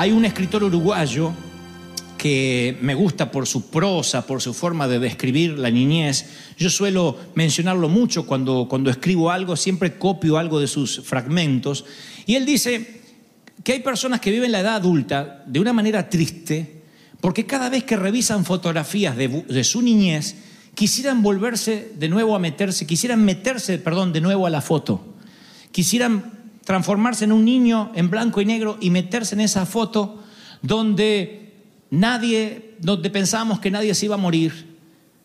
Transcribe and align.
Hay 0.00 0.12
un 0.12 0.24
escritor 0.24 0.64
uruguayo 0.64 1.30
que 2.16 2.78
me 2.80 2.94
gusta 2.94 3.30
por 3.30 3.46
su 3.46 3.68
prosa, 3.68 4.26
por 4.26 4.40
su 4.40 4.54
forma 4.54 4.88
de 4.88 4.98
describir 4.98 5.58
la 5.58 5.70
niñez. 5.70 6.24
Yo 6.56 6.70
suelo 6.70 7.18
mencionarlo 7.34 7.86
mucho 7.90 8.24
cuando, 8.24 8.66
cuando 8.66 8.88
escribo 8.88 9.30
algo, 9.30 9.56
siempre 9.56 9.98
copio 9.98 10.38
algo 10.38 10.58
de 10.58 10.68
sus 10.68 11.02
fragmentos. 11.02 11.84
Y 12.24 12.36
él 12.36 12.46
dice 12.46 13.02
que 13.62 13.72
hay 13.72 13.80
personas 13.80 14.22
que 14.22 14.30
viven 14.30 14.52
la 14.52 14.60
edad 14.60 14.76
adulta 14.76 15.44
de 15.46 15.60
una 15.60 15.74
manera 15.74 16.08
triste, 16.08 16.80
porque 17.20 17.44
cada 17.44 17.68
vez 17.68 17.84
que 17.84 17.96
revisan 17.96 18.46
fotografías 18.46 19.18
de, 19.18 19.28
de 19.28 19.64
su 19.64 19.82
niñez, 19.82 20.34
quisieran 20.74 21.22
volverse 21.22 21.92
de 21.94 22.08
nuevo 22.08 22.34
a 22.34 22.38
meterse, 22.38 22.86
quisieran 22.86 23.22
meterse, 23.22 23.76
perdón, 23.76 24.14
de 24.14 24.22
nuevo 24.22 24.46
a 24.46 24.50
la 24.50 24.62
foto. 24.62 25.04
Quisieran 25.72 26.39
transformarse 26.70 27.24
en 27.24 27.32
un 27.32 27.44
niño 27.44 27.90
en 27.96 28.10
blanco 28.10 28.40
y 28.40 28.44
negro 28.44 28.78
y 28.80 28.90
meterse 28.90 29.34
en 29.34 29.40
esa 29.40 29.66
foto 29.66 30.22
donde 30.62 31.52
nadie, 31.90 32.76
donde 32.78 33.10
pensábamos 33.10 33.58
que 33.58 33.72
nadie 33.72 33.92
se 33.92 34.06
iba 34.06 34.14
a 34.14 34.18
morir, 34.18 34.76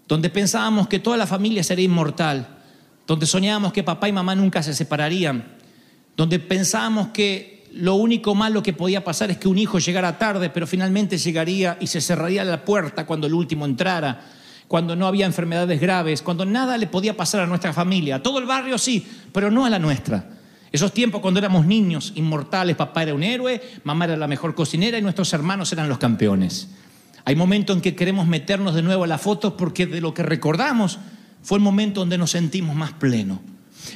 donde 0.08 0.32
pensábamos 0.32 0.88
que 0.88 0.98
toda 0.98 1.18
la 1.18 1.28
familia 1.28 1.64
sería 1.64 1.86
inmortal, 1.86 2.48
donde 3.06 3.28
soñábamos 3.28 3.74
que 3.74 3.84
papá 3.84 4.10
y 4.10 4.12
mamá 4.12 4.34
nunca 4.34 4.64
se 4.64 4.74
separarían, 4.74 5.46
donde 6.18 6.40
pensábamos 6.40 7.10
que 7.10 7.68
lo 7.74 7.94
único 7.94 8.34
malo 8.34 8.64
que 8.64 8.74
podía 8.74 9.04
pasar 9.04 9.30
es 9.30 9.38
que 9.38 9.48
un 9.48 9.60
hijo 9.60 9.78
llegara 9.78 10.18
tarde, 10.18 10.50
pero 10.50 10.66
finalmente 10.66 11.20
llegaría 11.20 11.78
y 11.80 11.86
se 11.86 12.02
cerraría 12.02 12.44
la 12.44 12.66
puerta 12.66 13.06
cuando 13.06 13.28
el 13.28 13.36
último 13.36 13.66
entrara, 13.66 14.20
cuando 14.68 14.96
no 14.96 15.06
había 15.06 15.28
enfermedades 15.28 15.80
graves, 15.80 16.24
cuando 16.24 16.44
nada 16.44 16.76
le 16.80 16.88
podía 16.88 17.16
pasar 17.16 17.42
a 17.42 17.46
nuestra 17.46 17.72
familia. 17.72 18.24
Todo 18.24 18.40
el 18.40 18.48
barrio 18.48 18.80
sí, 18.80 19.06
pero 19.32 19.52
no 19.52 19.64
a 19.64 19.70
la 19.70 19.78
nuestra. 19.78 20.35
Esos 20.76 20.92
tiempos 20.92 21.22
cuando 21.22 21.40
éramos 21.40 21.66
niños, 21.66 22.12
inmortales, 22.16 22.76
papá 22.76 23.04
era 23.04 23.14
un 23.14 23.24
héroe, 23.24 23.62
mamá 23.86 24.04
era 24.04 24.18
la 24.18 24.28
mejor 24.28 24.54
cocinera 24.54 24.98
y 24.98 25.02
nuestros 25.02 25.32
hermanos 25.32 25.72
eran 25.72 25.88
los 25.88 26.00
campeones. 26.00 26.68
Hay 27.24 27.38
momentos 27.38 27.78
en 27.78 27.82
que 27.82 27.96
queremos 27.96 28.28
meternos 28.28 28.76
de 28.76 28.82
nuevo 28.82 29.06
a 29.06 29.08
la 29.08 29.18
foto 29.18 29.56
porque 29.56 29.86
de 29.86 30.02
lo 30.02 30.14
que 30.14 30.22
recordamos 30.22 31.00
fue 31.44 31.60
el 31.60 31.64
momento 31.64 32.02
donde 32.02 32.18
nos 32.18 32.32
sentimos 32.32 32.76
más 32.76 32.92
plenos. 32.92 33.40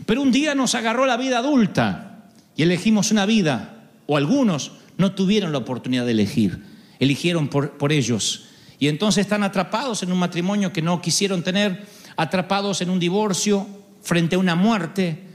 Pero 0.06 0.22
un 0.22 0.31
día 0.31 0.56
nos 0.56 0.73
agarró 0.73 1.06
la 1.06 1.18
vida 1.18 1.39
adulta 1.39 2.29
y 2.56 2.63
elegimos 2.63 3.12
una 3.12 3.25
vida, 3.25 3.84
o 4.07 4.16
algunos 4.16 4.72
no 4.97 5.12
tuvieron 5.12 5.51
la 5.51 5.57
oportunidad 5.57 6.06
de 6.06 6.12
elegir, 6.12 6.63
eligieron 6.97 7.50
por, 7.50 7.72
por 7.72 7.91
ellos. 7.91 8.45
Y 8.79 8.88
entonces 8.88 9.25
están 9.25 9.44
atrapados 9.44 10.01
en 10.01 10.13
un 10.13 10.19
matrimonio 10.19 10.72
que 10.72 10.81
no 10.81 11.01
quisieron 11.01 11.44
tener, 11.44 11.85
atrapados 12.16 12.79
en 12.79 12.89
un 12.89 13.01
divorcio 13.01 13.68
frente 14.01 14.38
a 14.38 14.39
una 14.39 14.56
muerte, 14.56 15.28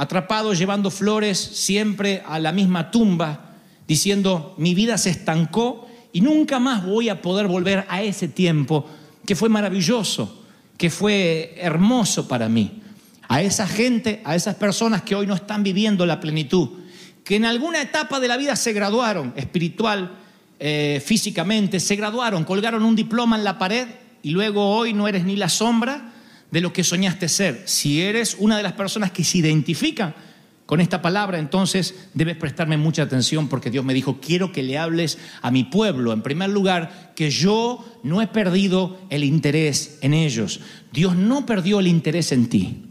atrapados 0.00 0.58
llevando 0.58 0.90
flores 0.90 1.38
siempre 1.38 2.22
a 2.26 2.38
la 2.38 2.52
misma 2.52 2.90
tumba, 2.90 3.50
diciendo, 3.86 4.54
mi 4.56 4.74
vida 4.74 4.96
se 4.96 5.10
estancó 5.10 5.86
y 6.10 6.22
nunca 6.22 6.58
más 6.58 6.86
voy 6.86 7.10
a 7.10 7.20
poder 7.20 7.48
volver 7.48 7.84
a 7.86 8.00
ese 8.02 8.26
tiempo 8.26 8.88
que 9.26 9.36
fue 9.36 9.50
maravilloso, 9.50 10.42
que 10.78 10.88
fue 10.88 11.54
hermoso 11.58 12.26
para 12.26 12.48
mí. 12.48 12.80
A 13.28 13.42
esa 13.42 13.66
gente, 13.66 14.22
a 14.24 14.34
esas 14.34 14.54
personas 14.54 15.02
que 15.02 15.14
hoy 15.14 15.26
no 15.26 15.34
están 15.34 15.62
viviendo 15.62 16.06
la 16.06 16.18
plenitud, 16.18 16.70
que 17.22 17.36
en 17.36 17.44
alguna 17.44 17.82
etapa 17.82 18.20
de 18.20 18.28
la 18.28 18.38
vida 18.38 18.56
se 18.56 18.72
graduaron 18.72 19.34
espiritual, 19.36 20.12
eh, 20.58 21.02
físicamente, 21.04 21.78
se 21.78 21.96
graduaron, 21.96 22.44
colgaron 22.44 22.84
un 22.84 22.96
diploma 22.96 23.36
en 23.36 23.44
la 23.44 23.58
pared 23.58 23.86
y 24.22 24.30
luego 24.30 24.74
hoy 24.74 24.94
no 24.94 25.08
eres 25.08 25.26
ni 25.26 25.36
la 25.36 25.50
sombra 25.50 26.14
de 26.50 26.60
lo 26.60 26.72
que 26.72 26.84
soñaste 26.84 27.28
ser. 27.28 27.62
Si 27.66 28.02
eres 28.02 28.36
una 28.38 28.56
de 28.56 28.62
las 28.62 28.72
personas 28.72 29.10
que 29.10 29.24
se 29.24 29.38
identifican 29.38 30.14
con 30.66 30.80
esta 30.80 31.02
palabra, 31.02 31.38
entonces 31.38 31.94
debes 32.14 32.36
prestarme 32.36 32.76
mucha 32.76 33.02
atención 33.02 33.48
porque 33.48 33.70
Dios 33.70 33.84
me 33.84 33.94
dijo, 33.94 34.20
quiero 34.20 34.52
que 34.52 34.62
le 34.62 34.78
hables 34.78 35.18
a 35.42 35.50
mi 35.50 35.64
pueblo, 35.64 36.12
en 36.12 36.22
primer 36.22 36.50
lugar, 36.50 37.12
que 37.16 37.30
yo 37.30 37.84
no 38.04 38.22
he 38.22 38.28
perdido 38.28 39.00
el 39.10 39.24
interés 39.24 39.98
en 40.00 40.14
ellos. 40.14 40.60
Dios 40.92 41.16
no 41.16 41.44
perdió 41.44 41.80
el 41.80 41.88
interés 41.88 42.30
en 42.30 42.48
ti. 42.48 42.84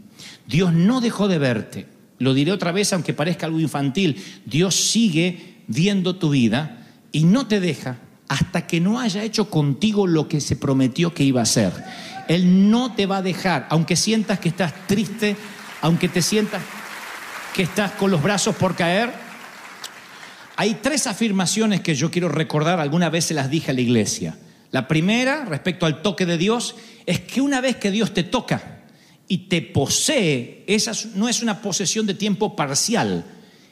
Dios 0.46 0.72
no 0.72 1.00
dejó 1.00 1.28
de 1.28 1.38
verte. 1.38 1.86
Lo 2.18 2.34
diré 2.34 2.52
otra 2.52 2.70
vez, 2.70 2.92
aunque 2.92 3.14
parezca 3.14 3.46
algo 3.46 3.60
infantil. 3.60 4.22
Dios 4.44 4.74
sigue 4.74 5.62
viendo 5.68 6.16
tu 6.16 6.28
vida 6.28 6.86
y 7.12 7.24
no 7.24 7.46
te 7.46 7.60
deja 7.60 7.98
hasta 8.28 8.66
que 8.66 8.80
no 8.80 9.00
haya 9.00 9.24
hecho 9.24 9.48
contigo 9.48 10.06
lo 10.06 10.28
que 10.28 10.40
se 10.40 10.54
prometió 10.54 11.14
que 11.14 11.24
iba 11.24 11.40
a 11.40 11.44
hacer. 11.44 11.72
Él 12.30 12.70
no 12.70 12.94
te 12.94 13.06
va 13.06 13.16
a 13.16 13.22
dejar, 13.22 13.66
aunque 13.70 13.96
sientas 13.96 14.38
que 14.38 14.50
estás 14.50 14.72
triste, 14.86 15.36
aunque 15.80 16.08
te 16.08 16.22
sientas 16.22 16.62
que 17.52 17.64
estás 17.64 17.90
con 17.90 18.08
los 18.12 18.22
brazos 18.22 18.54
por 18.54 18.76
caer. 18.76 19.10
Hay 20.54 20.74
tres 20.80 21.08
afirmaciones 21.08 21.80
que 21.80 21.96
yo 21.96 22.08
quiero 22.08 22.28
recordar, 22.28 22.78
alguna 22.78 23.10
vez 23.10 23.24
se 23.24 23.34
las 23.34 23.50
dije 23.50 23.72
a 23.72 23.74
la 23.74 23.80
iglesia. 23.80 24.38
La 24.70 24.86
primera, 24.86 25.44
respecto 25.44 25.86
al 25.86 26.02
toque 26.02 26.24
de 26.24 26.38
Dios, 26.38 26.76
es 27.04 27.18
que 27.18 27.40
una 27.40 27.60
vez 27.60 27.78
que 27.78 27.90
Dios 27.90 28.14
te 28.14 28.22
toca 28.22 28.84
y 29.26 29.48
te 29.48 29.60
posee, 29.60 30.62
esa 30.68 30.92
no 31.16 31.28
es 31.28 31.42
una 31.42 31.60
posesión 31.60 32.06
de 32.06 32.14
tiempo 32.14 32.54
parcial, 32.54 33.24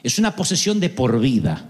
es 0.02 0.18
una 0.18 0.34
posesión 0.34 0.80
de 0.80 0.90
por 0.90 1.20
vida. 1.20 1.64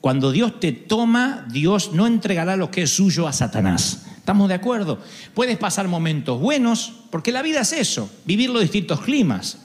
Cuando 0.00 0.32
Dios 0.32 0.58
te 0.58 0.72
toma, 0.72 1.46
Dios 1.52 1.92
no 1.92 2.08
entregará 2.08 2.56
lo 2.56 2.72
que 2.72 2.82
es 2.82 2.90
suyo 2.90 3.28
a 3.28 3.32
Satanás. 3.32 4.06
¿Estamos 4.22 4.46
de 4.46 4.54
acuerdo? 4.54 5.00
Puedes 5.34 5.58
pasar 5.58 5.88
momentos 5.88 6.40
buenos, 6.40 6.92
porque 7.10 7.32
la 7.32 7.42
vida 7.42 7.62
es 7.62 7.72
eso, 7.72 8.08
vivir 8.24 8.50
los 8.50 8.62
distintos 8.62 9.00
climas. 9.00 9.58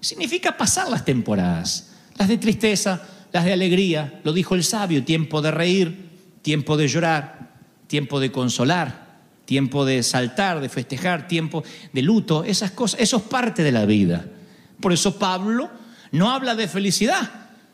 Significa 0.00 0.58
pasar 0.58 0.90
las 0.90 1.06
temporadas, 1.06 1.94
las 2.18 2.28
de 2.28 2.36
tristeza, 2.36 3.08
las 3.32 3.46
de 3.46 3.54
alegría, 3.54 4.20
lo 4.22 4.34
dijo 4.34 4.54
el 4.54 4.64
sabio, 4.64 5.02
tiempo 5.02 5.40
de 5.40 5.50
reír, 5.50 6.10
tiempo 6.42 6.76
de 6.76 6.88
llorar, 6.88 7.54
tiempo 7.86 8.20
de 8.20 8.30
consolar, 8.30 9.20
tiempo 9.46 9.86
de 9.86 10.02
saltar, 10.02 10.60
de 10.60 10.68
festejar, 10.68 11.26
tiempo 11.26 11.64
de 11.94 12.02
luto, 12.02 12.44
esas 12.44 12.72
cosas, 12.72 13.00
eso 13.00 13.16
es 13.16 13.22
parte 13.22 13.62
de 13.62 13.72
la 13.72 13.86
vida. 13.86 14.26
Por 14.78 14.92
eso 14.92 15.18
Pablo 15.18 15.70
no 16.10 16.30
habla 16.30 16.54
de 16.54 16.68
felicidad, 16.68 17.30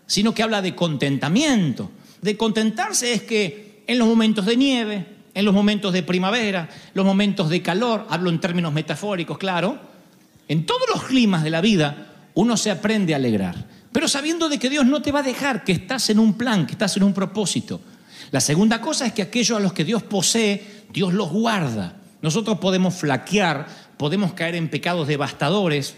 sino 0.06 0.32
que 0.32 0.44
habla 0.44 0.62
de 0.62 0.76
contentamiento. 0.76 1.90
De 2.22 2.36
contentarse 2.36 3.12
es 3.12 3.24
que 3.24 3.82
en 3.88 3.98
los 3.98 4.06
momentos 4.06 4.46
de 4.46 4.56
nieve, 4.56 5.17
en 5.38 5.44
los 5.44 5.54
momentos 5.54 5.92
de 5.92 6.02
primavera, 6.02 6.68
los 6.94 7.06
momentos 7.06 7.48
de 7.48 7.62
calor, 7.62 8.08
hablo 8.10 8.28
en 8.28 8.40
términos 8.40 8.72
metafóricos, 8.72 9.38
claro, 9.38 9.78
en 10.48 10.66
todos 10.66 10.82
los 10.92 11.04
climas 11.04 11.44
de 11.44 11.50
la 11.50 11.60
vida 11.60 12.08
uno 12.34 12.56
se 12.56 12.72
aprende 12.72 13.12
a 13.12 13.18
alegrar, 13.18 13.54
pero 13.92 14.08
sabiendo 14.08 14.48
de 14.48 14.58
que 14.58 14.68
Dios 14.68 14.84
no 14.84 15.00
te 15.00 15.12
va 15.12 15.20
a 15.20 15.22
dejar, 15.22 15.62
que 15.62 15.70
estás 15.70 16.10
en 16.10 16.18
un 16.18 16.34
plan, 16.34 16.66
que 16.66 16.72
estás 16.72 16.96
en 16.96 17.04
un 17.04 17.14
propósito. 17.14 17.80
La 18.32 18.40
segunda 18.40 18.80
cosa 18.80 19.06
es 19.06 19.12
que 19.12 19.22
aquellos 19.22 19.56
a 19.56 19.60
los 19.60 19.72
que 19.72 19.84
Dios 19.84 20.02
posee, 20.02 20.86
Dios 20.92 21.14
los 21.14 21.30
guarda. 21.30 21.94
Nosotros 22.20 22.58
podemos 22.58 22.96
flaquear, 22.96 23.68
podemos 23.96 24.32
caer 24.32 24.56
en 24.56 24.68
pecados 24.68 25.06
devastadores, 25.06 25.94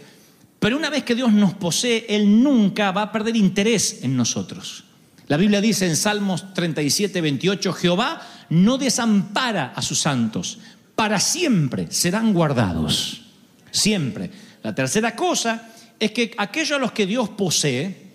pero 0.59 0.77
una 0.77 0.91
vez 0.91 1.03
que 1.03 1.15
Dios 1.15 1.33
nos 1.33 1.55
posee, 1.55 2.05
Él 2.11 2.43
nunca 2.43 2.93
va 2.93 3.05
a 3.05 3.13
perder 3.13 3.37
interés 3.37 4.01
en 4.03 4.19
nosotros. 4.19 4.85
La 5.31 5.37
Biblia 5.37 5.61
dice 5.61 5.87
en 5.87 5.95
Salmos 5.95 6.53
37, 6.55 7.21
28, 7.21 7.73
Jehová 7.73 8.21
no 8.49 8.79
desampara 8.79 9.73
a 9.77 9.81
sus 9.81 10.01
santos, 10.01 10.59
para 10.97 11.21
siempre 11.21 11.87
serán 11.93 12.33
guardados. 12.35 13.23
Siempre. 13.71 14.29
La 14.65 14.75
tercera 14.75 15.15
cosa 15.15 15.69
es 16.01 16.11
que 16.11 16.35
aquellos 16.37 16.77
a 16.77 16.81
los 16.81 16.91
que 16.91 17.07
Dios 17.07 17.29
posee, 17.29 18.11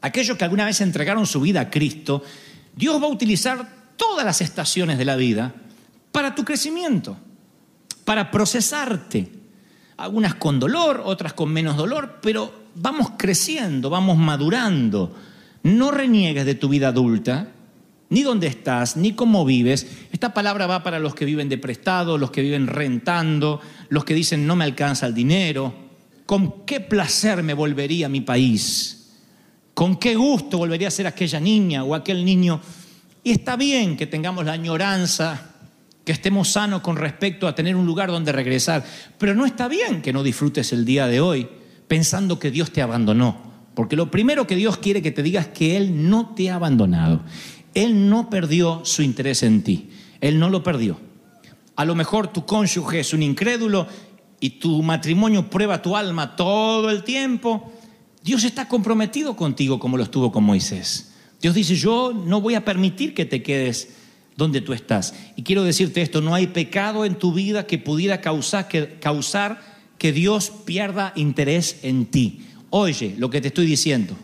aquellos 0.00 0.36
que 0.36 0.42
alguna 0.42 0.64
vez 0.64 0.80
entregaron 0.80 1.24
su 1.24 1.40
vida 1.40 1.60
a 1.60 1.70
Cristo, 1.70 2.24
Dios 2.74 3.00
va 3.00 3.06
a 3.06 3.10
utilizar 3.10 3.92
todas 3.96 4.24
las 4.24 4.40
estaciones 4.40 4.98
de 4.98 5.04
la 5.04 5.14
vida 5.14 5.54
para 6.10 6.34
tu 6.34 6.44
crecimiento, 6.44 7.16
para 8.04 8.32
procesarte. 8.32 9.30
Algunas 9.98 10.34
con 10.34 10.58
dolor, 10.58 11.00
otras 11.04 11.32
con 11.32 11.52
menos 11.52 11.76
dolor, 11.76 12.18
pero 12.20 12.52
vamos 12.74 13.12
creciendo, 13.16 13.88
vamos 13.88 14.18
madurando. 14.18 15.29
No 15.62 15.90
reniegues 15.90 16.46
de 16.46 16.54
tu 16.54 16.68
vida 16.68 16.88
adulta, 16.88 17.48
ni 18.08 18.22
dónde 18.22 18.48
estás, 18.48 18.96
ni 18.96 19.12
cómo 19.12 19.44
vives. 19.44 19.86
Esta 20.12 20.34
palabra 20.34 20.66
va 20.66 20.82
para 20.82 20.98
los 20.98 21.14
que 21.14 21.24
viven 21.24 21.48
de 21.48 21.58
prestado, 21.58 22.18
los 22.18 22.30
que 22.30 22.42
viven 22.42 22.66
rentando, 22.66 23.60
los 23.88 24.04
que 24.04 24.14
dicen 24.14 24.46
no 24.46 24.56
me 24.56 24.64
alcanza 24.64 25.06
el 25.06 25.14
dinero. 25.14 25.72
¿Con 26.26 26.64
qué 26.66 26.80
placer 26.80 27.42
me 27.42 27.54
volvería 27.54 28.06
a 28.06 28.10
mi 28.10 28.20
país? 28.20 29.08
¿Con 29.74 29.96
qué 29.96 30.14
gusto 30.14 30.58
volvería 30.58 30.88
a 30.88 30.90
ser 30.92 31.06
aquella 31.06 31.40
niña 31.40 31.84
o 31.84 31.94
aquel 31.94 32.24
niño? 32.24 32.60
Y 33.22 33.30
está 33.30 33.56
bien 33.56 33.96
que 33.96 34.06
tengamos 34.06 34.44
la 34.44 34.52
añoranza, 34.52 35.52
que 36.04 36.12
estemos 36.12 36.48
sanos 36.48 36.80
con 36.80 36.96
respecto 36.96 37.46
a 37.46 37.54
tener 37.54 37.76
un 37.76 37.86
lugar 37.86 38.10
donde 38.10 38.32
regresar, 38.32 38.84
pero 39.18 39.34
no 39.34 39.46
está 39.46 39.68
bien 39.68 40.02
que 40.02 40.12
no 40.12 40.22
disfrutes 40.22 40.72
el 40.72 40.84
día 40.84 41.06
de 41.06 41.20
hoy 41.20 41.48
pensando 41.86 42.38
que 42.38 42.50
Dios 42.50 42.72
te 42.72 42.82
abandonó. 42.82 43.49
Porque 43.80 43.96
lo 43.96 44.10
primero 44.10 44.46
que 44.46 44.56
Dios 44.56 44.76
quiere 44.76 45.00
que 45.00 45.10
te 45.10 45.22
digas 45.22 45.46
es 45.46 45.52
que 45.52 45.78
Él 45.78 46.10
no 46.10 46.34
te 46.34 46.50
ha 46.50 46.56
abandonado. 46.56 47.22
Él 47.72 48.10
no 48.10 48.28
perdió 48.28 48.82
su 48.84 49.00
interés 49.00 49.42
en 49.42 49.62
ti. 49.62 49.88
Él 50.20 50.38
no 50.38 50.50
lo 50.50 50.62
perdió. 50.62 51.00
A 51.76 51.86
lo 51.86 51.94
mejor 51.94 52.28
tu 52.30 52.44
cónyuge 52.44 53.00
es 53.00 53.14
un 53.14 53.22
incrédulo 53.22 53.86
y 54.38 54.50
tu 54.50 54.82
matrimonio 54.82 55.48
prueba 55.48 55.80
tu 55.80 55.96
alma 55.96 56.36
todo 56.36 56.90
el 56.90 57.04
tiempo. 57.04 57.72
Dios 58.22 58.44
está 58.44 58.68
comprometido 58.68 59.34
contigo 59.34 59.78
como 59.80 59.96
lo 59.96 60.02
estuvo 60.02 60.30
con 60.30 60.44
Moisés. 60.44 61.14
Dios 61.40 61.54
dice, 61.54 61.74
yo 61.74 62.12
no 62.12 62.42
voy 62.42 62.56
a 62.56 62.66
permitir 62.66 63.14
que 63.14 63.24
te 63.24 63.42
quedes 63.42 63.94
donde 64.36 64.60
tú 64.60 64.74
estás. 64.74 65.14
Y 65.36 65.42
quiero 65.42 65.64
decirte 65.64 66.02
esto, 66.02 66.20
no 66.20 66.34
hay 66.34 66.48
pecado 66.48 67.06
en 67.06 67.14
tu 67.14 67.32
vida 67.32 67.66
que 67.66 67.78
pudiera 67.78 68.20
causar 68.20 68.68
que, 68.68 68.98
causar 69.00 69.62
que 69.96 70.12
Dios 70.12 70.52
pierda 70.66 71.14
interés 71.16 71.78
en 71.82 72.04
ti. 72.04 72.42
Oye 72.70 73.14
lo 73.18 73.28
que 73.30 73.40
te 73.40 73.48
estoy 73.48 73.66
diciendo. 73.66 74.16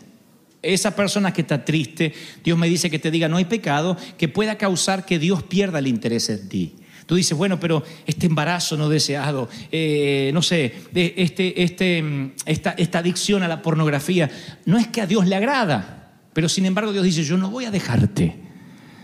Esa 0.61 0.95
persona 0.95 1.31
que 1.31 1.41
está 1.41 1.63
triste, 1.63 2.13
Dios 2.43 2.57
me 2.57 2.67
dice 2.67 2.89
que 2.89 2.99
te 2.99 3.11
diga, 3.11 3.27
no 3.27 3.37
hay 3.37 3.45
pecado 3.45 3.95
que 4.17 4.27
pueda 4.27 4.57
causar 4.57 5.05
que 5.05 5.19
Dios 5.19 5.43
pierda 5.43 5.79
el 5.79 5.87
interés 5.87 6.29
en 6.29 6.49
ti. 6.49 6.75
Tú 7.05 7.15
dices, 7.15 7.37
bueno, 7.37 7.57
pero 7.57 7.83
este 8.05 8.25
embarazo 8.25 8.75
no 8.75 8.89
deseado, 8.89 9.47
eh, 9.71 10.29
no 10.33 10.41
sé, 10.41 10.73
este, 10.93 11.63
este, 11.63 12.33
esta, 12.45 12.71
esta 12.71 12.99
adicción 12.99 13.43
a 13.43 13.47
la 13.47 13.61
pornografía, 13.61 14.29
no 14.65 14.77
es 14.77 14.87
que 14.87 14.99
a 14.99 15.07
Dios 15.07 15.25
le 15.25 15.37
agrada, 15.37 16.19
pero 16.33 16.49
sin 16.49 16.65
embargo 16.65 16.91
Dios 16.91 17.05
dice, 17.05 17.23
yo 17.23 17.37
no 17.37 17.49
voy 17.49 17.65
a 17.65 17.71
dejarte. 17.71 18.47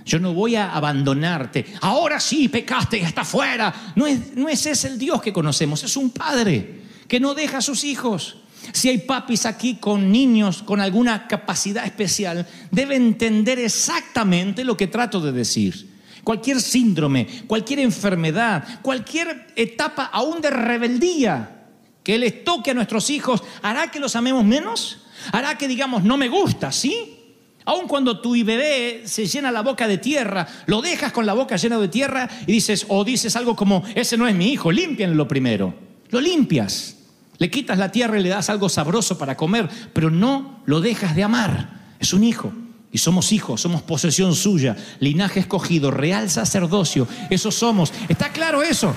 Yo 0.05 0.19
no 0.19 0.33
voy 0.33 0.55
a 0.55 0.73
abandonarte. 0.73 1.65
Ahora 1.79 2.19
sí, 2.19 2.49
pecaste 2.49 2.97
y 2.97 3.01
está 3.03 3.23
fuera. 3.23 3.93
No 3.95 4.05
es, 4.05 4.35
no 4.35 4.49
es 4.49 4.65
ese 4.65 4.89
el 4.89 4.99
Dios 4.99 5.21
que 5.21 5.31
conocemos, 5.31 5.81
es 5.83 5.95
un 5.95 6.09
padre 6.09 6.81
que 7.07 7.21
no 7.21 7.33
deja 7.33 7.59
a 7.59 7.61
sus 7.61 7.85
hijos. 7.85 8.42
Si 8.71 8.89
hay 8.89 8.99
papis 8.99 9.45
aquí 9.45 9.75
con 9.75 10.11
niños 10.11 10.63
con 10.63 10.79
alguna 10.79 11.27
capacidad 11.27 11.85
especial, 11.85 12.47
debe 12.71 12.95
entender 12.95 13.59
exactamente 13.59 14.63
lo 14.63 14.77
que 14.77 14.87
trato 14.87 15.19
de 15.19 15.31
decir. 15.31 15.91
Cualquier 16.23 16.61
síndrome, 16.61 17.27
cualquier 17.47 17.79
enfermedad, 17.79 18.79
cualquier 18.81 19.47
etapa 19.55 20.05
aún 20.05 20.39
de 20.39 20.49
rebeldía 20.49 21.65
que 22.03 22.17
les 22.17 22.43
toque 22.43 22.71
a 22.71 22.73
nuestros 22.73 23.09
hijos, 23.09 23.43
¿hará 23.61 23.91
que 23.91 23.99
los 23.99 24.15
amemos 24.15 24.45
menos? 24.45 24.99
¿Hará 25.31 25.57
que 25.57 25.67
digamos, 25.67 26.03
no 26.03 26.17
me 26.17 26.29
gusta, 26.29 26.71
sí? 26.71 27.19
Aun 27.65 27.87
cuando 27.87 28.19
tu 28.19 28.31
bebé 28.43 29.03
se 29.05 29.25
llena 29.25 29.51
la 29.51 29.61
boca 29.61 29.87
de 29.87 29.97
tierra, 29.97 30.45
lo 30.65 30.81
dejas 30.81 31.13
con 31.13 31.25
la 31.25 31.33
boca 31.33 31.55
llena 31.55 31.79
de 31.79 31.87
tierra 31.87 32.29
y 32.45 32.51
dices, 32.51 32.85
o 32.89 33.03
dices 33.03 33.35
algo 33.35 33.55
como, 33.55 33.83
ese 33.95 34.17
no 34.17 34.27
es 34.27 34.35
mi 34.35 34.51
hijo, 34.51 34.71
límpianlo 34.71 35.27
primero. 35.27 35.73
Lo 36.09 36.19
limpias. 36.19 36.97
Le 37.37 37.49
quitas 37.49 37.77
la 37.77 37.91
tierra 37.91 38.19
y 38.19 38.23
le 38.23 38.29
das 38.29 38.49
algo 38.49 38.69
sabroso 38.69 39.17
para 39.17 39.35
comer, 39.35 39.69
pero 39.93 40.09
no 40.09 40.61
lo 40.65 40.81
dejas 40.81 41.15
de 41.15 41.23
amar. 41.23 41.95
Es 41.99 42.13
un 42.13 42.23
hijo. 42.23 42.53
Y 42.91 42.99
somos 42.99 43.31
hijos, 43.31 43.61
somos 43.61 43.81
posesión 43.81 44.35
suya, 44.35 44.77
linaje 44.99 45.39
escogido, 45.39 45.89
real 45.89 46.29
sacerdocio. 46.29 47.07
Eso 47.31 47.49
somos. 47.49 47.91
¿Está 48.07 48.29
claro 48.29 48.61
eso? 48.61 48.93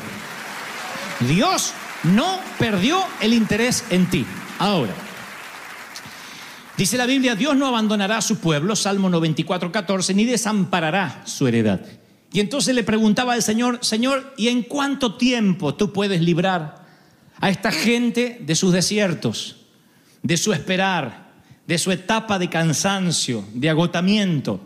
Dios 1.27 1.73
no 2.03 2.39
perdió 2.59 3.03
el 3.23 3.33
interés 3.33 3.85
en 3.89 4.05
ti. 4.11 4.27
Ahora, 4.59 4.93
dice 6.77 6.99
la 6.99 7.07
Biblia, 7.07 7.35
Dios 7.35 7.57
no 7.57 7.67
abandonará 7.67 8.19
a 8.19 8.23
su 8.23 8.39
pueblo, 8.39 8.77
Salmo 8.77 9.09
94, 9.09 9.73
14, 9.73 10.13
ni 10.13 10.27
desamparará 10.27 11.23
su 11.25 11.49
heredad. 11.49 11.81
Y 12.33 12.41
entonces 12.41 12.75
le 12.75 12.85
preguntaba 12.85 13.33
al 13.33 13.43
Señor, 13.43 13.79
Señor, 13.81 14.35
¿y 14.37 14.49
en 14.49 14.63
cuánto 14.63 15.15
tiempo 15.17 15.75
tú 15.75 15.95
puedes 15.95 16.21
librar 16.21 16.76
a 17.41 17.51
esta 17.51 17.71
gente 17.71 18.39
de 18.41 18.55
sus 18.55 18.73
desiertos, 18.73 19.57
de 20.23 20.37
su 20.37 20.53
esperar, 20.53 21.27
de 21.67 21.79
su 21.79 21.91
etapa 21.93 22.39
de 22.39 22.49
cansancio, 22.49 23.45
de 23.53 23.71
agotamiento. 23.71 24.61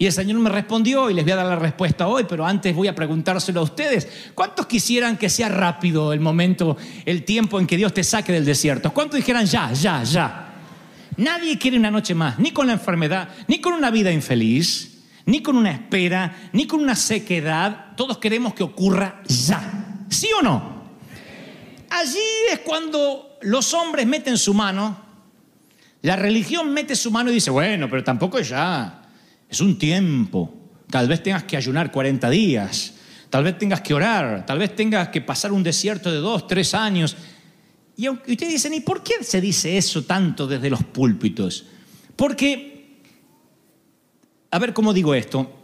Y 0.00 0.06
el 0.06 0.12
Señor 0.12 0.38
me 0.38 0.48
respondió 0.48 1.10
y 1.10 1.14
les 1.14 1.24
voy 1.24 1.32
a 1.32 1.36
dar 1.36 1.46
la 1.46 1.56
respuesta 1.56 2.06
hoy, 2.06 2.24
pero 2.28 2.46
antes 2.46 2.74
voy 2.74 2.86
a 2.86 2.94
preguntárselo 2.94 3.60
a 3.60 3.64
ustedes. 3.64 4.08
¿Cuántos 4.34 4.66
quisieran 4.66 5.16
que 5.16 5.28
sea 5.28 5.48
rápido 5.48 6.12
el 6.12 6.20
momento, 6.20 6.76
el 7.04 7.24
tiempo 7.24 7.58
en 7.58 7.66
que 7.66 7.76
Dios 7.76 7.92
te 7.92 8.04
saque 8.04 8.32
del 8.32 8.44
desierto? 8.44 8.92
¿Cuántos 8.92 9.16
dijeran 9.16 9.44
ya, 9.44 9.72
ya, 9.72 10.04
ya? 10.04 10.54
Nadie 11.16 11.58
quiere 11.58 11.76
una 11.76 11.90
noche 11.90 12.14
más, 12.14 12.38
ni 12.38 12.52
con 12.52 12.68
la 12.68 12.74
enfermedad, 12.74 13.28
ni 13.48 13.60
con 13.60 13.72
una 13.72 13.90
vida 13.90 14.12
infeliz, 14.12 15.02
ni 15.26 15.42
con 15.42 15.56
una 15.56 15.72
espera, 15.72 16.48
ni 16.52 16.68
con 16.68 16.80
una 16.80 16.94
sequedad. 16.94 17.96
Todos 17.96 18.18
queremos 18.18 18.54
que 18.54 18.62
ocurra 18.62 19.20
ya. 19.26 20.04
¿Sí 20.08 20.28
o 20.38 20.42
no? 20.42 20.77
Allí 21.90 22.18
es 22.50 22.60
cuando 22.60 23.38
los 23.42 23.74
hombres 23.74 24.06
meten 24.06 24.36
su 24.38 24.54
mano, 24.54 25.04
la 26.02 26.16
religión 26.16 26.72
mete 26.72 26.94
su 26.94 27.10
mano 27.10 27.30
y 27.30 27.34
dice, 27.34 27.50
bueno, 27.50 27.88
pero 27.90 28.04
tampoco 28.04 28.38
es 28.38 28.48
ya, 28.48 29.02
es 29.48 29.60
un 29.60 29.78
tiempo, 29.78 30.54
tal 30.90 31.08
vez 31.08 31.22
tengas 31.22 31.44
que 31.44 31.56
ayunar 31.56 31.90
40 31.90 32.30
días, 32.30 32.94
tal 33.30 33.44
vez 33.44 33.58
tengas 33.58 33.80
que 33.80 33.94
orar, 33.94 34.46
tal 34.46 34.58
vez 34.58 34.74
tengas 34.74 35.08
que 35.08 35.20
pasar 35.20 35.52
un 35.52 35.62
desierto 35.62 36.10
de 36.10 36.18
dos, 36.18 36.46
tres 36.46 36.74
años. 36.74 37.16
Y 37.96 38.08
ustedes 38.08 38.52
dicen, 38.52 38.74
¿y 38.74 38.80
por 38.80 39.02
qué 39.02 39.24
se 39.24 39.40
dice 39.40 39.76
eso 39.76 40.04
tanto 40.04 40.46
desde 40.46 40.70
los 40.70 40.84
púlpitos? 40.84 41.66
Porque, 42.14 43.00
a 44.50 44.58
ver 44.58 44.72
cómo 44.72 44.92
digo 44.92 45.14
esto, 45.14 45.57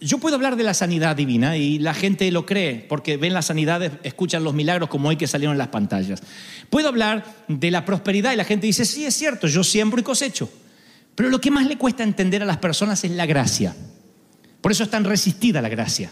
yo 0.00 0.18
puedo 0.18 0.36
hablar 0.36 0.56
de 0.56 0.62
la 0.62 0.74
sanidad 0.74 1.16
divina 1.16 1.56
y 1.56 1.78
la 1.78 1.94
gente 1.94 2.30
lo 2.30 2.44
cree 2.44 2.84
porque 2.88 3.16
ven 3.16 3.32
las 3.32 3.46
sanidades, 3.46 3.92
escuchan 4.02 4.44
los 4.44 4.54
milagros 4.54 4.88
como 4.88 5.08
hoy 5.08 5.16
que 5.16 5.26
salieron 5.26 5.54
en 5.54 5.58
las 5.58 5.68
pantallas. 5.68 6.22
Puedo 6.68 6.88
hablar 6.88 7.24
de 7.48 7.70
la 7.70 7.84
prosperidad 7.84 8.32
y 8.32 8.36
la 8.36 8.44
gente 8.44 8.66
dice, 8.66 8.84
sí, 8.84 9.04
es 9.04 9.14
cierto, 9.14 9.46
yo 9.46 9.64
siembro 9.64 10.00
y 10.00 10.04
cosecho. 10.04 10.50
Pero 11.14 11.30
lo 11.30 11.40
que 11.40 11.50
más 11.50 11.66
le 11.66 11.78
cuesta 11.78 12.02
entender 12.02 12.42
a 12.42 12.46
las 12.46 12.58
personas 12.58 13.02
es 13.04 13.10
la 13.12 13.24
gracia. 13.24 13.74
Por 14.60 14.70
eso 14.70 14.84
es 14.84 14.90
tan 14.90 15.04
resistida 15.04 15.62
la 15.62 15.70
gracia. 15.70 16.10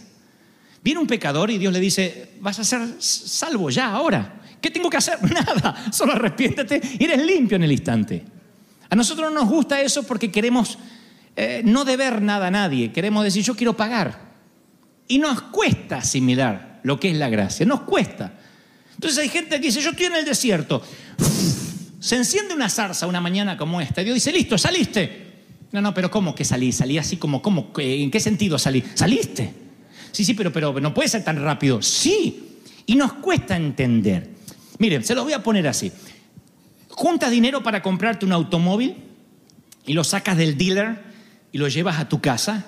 Viene 0.83 1.00
un 1.00 1.07
pecador 1.07 1.50
y 1.50 1.59
Dios 1.59 1.73
le 1.73 1.81
dice, 1.81 2.31
vas 2.41 2.59
a 2.59 2.64
ser 2.64 2.83
salvo 2.99 3.69
ya, 3.69 3.91
ahora. 3.91 4.41
¿Qué 4.61 4.71
tengo 4.71 4.88
que 4.88 4.97
hacer? 4.97 5.19
Nada, 5.31 5.93
solo 5.93 6.12
arrepiéntete 6.12 6.81
y 6.99 7.05
eres 7.05 7.23
limpio 7.23 7.57
en 7.57 7.64
el 7.64 7.73
instante. 7.73 8.25
A 8.88 8.97
nosotros 8.97 9.31
no 9.31 9.41
nos 9.41 9.50
gusta 9.50 9.81
eso 9.81 10.05
porque 10.05 10.31
queremos 10.31 10.79
eh, 11.37 11.62
no 11.64 11.85
deber 11.85 12.23
nada 12.23 12.49
a 12.49 12.50
nadie, 12.50 12.93
queremos 12.93 13.25
decir 13.25 13.43
yo 13.43 13.57
quiero 13.57 13.76
pagar. 13.76 14.35
Y 15.09 15.19
nos 15.19 15.43
cuesta 15.43 15.99
asimilar 15.99 16.81
lo 16.83 16.99
que 16.99 17.11
es 17.11 17.17
la 17.17 17.29
gracia, 17.29 17.67
nos 17.67 17.83
cuesta. 17.83 18.33
Entonces 18.95 19.19
hay 19.19 19.29
gente 19.29 19.57
que 19.61 19.67
dice, 19.67 19.81
yo 19.83 19.91
estoy 19.91 20.07
en 20.07 20.17
el 20.17 20.25
desierto. 20.25 20.83
Se 22.00 22.17
enciende 22.17 22.55
una 22.55 22.69
zarza 22.69 23.07
una 23.07 23.21
mañana 23.21 23.57
como 23.57 23.81
esta. 23.81 24.03
Y 24.03 24.05
Dios 24.05 24.14
dice, 24.14 24.33
listo, 24.33 24.57
saliste. 24.57 25.25
No, 25.73 25.81
no, 25.81 25.93
pero 25.93 26.11
¿cómo 26.11 26.35
que 26.35 26.45
salí? 26.45 26.71
Salí 26.71 26.99
así 26.99 27.17
como, 27.17 27.43
¿cómo? 27.43 27.73
¿En 27.79 28.11
qué 28.11 28.21
sentido 28.21 28.59
salí? 28.59 28.85
¿Saliste? 28.95 29.53
Sí, 30.12 30.25
sí, 30.25 30.35
pero, 30.35 30.53
pero 30.53 30.79
no 30.81 30.95
puede 30.95 31.09
ser 31.09 31.25
tan 31.25 31.43
rápido. 31.43 31.83
Sí. 31.83 32.61
Y 32.87 32.95
nos 32.95 33.14
cuesta 33.14 33.57
entender. 33.57 34.31
Miren, 34.79 35.03
se 35.03 35.14
los 35.14 35.25
voy 35.25 35.33
a 35.33 35.43
poner 35.43 35.67
así. 35.67 35.91
Juntas 36.88 37.31
dinero 37.31 37.62
para 37.62 37.83
comprarte 37.83 38.25
un 38.25 38.33
automóvil 38.33 38.95
y 39.85 39.95
lo 39.95 40.05
sacas 40.05 40.37
del 40.37 40.57
dealer 40.57 41.13
y 41.55 41.59
lo 41.59 41.69
llevas 41.69 42.01
a 42.01 42.09
tu 42.09 42.21
casa 42.21 42.65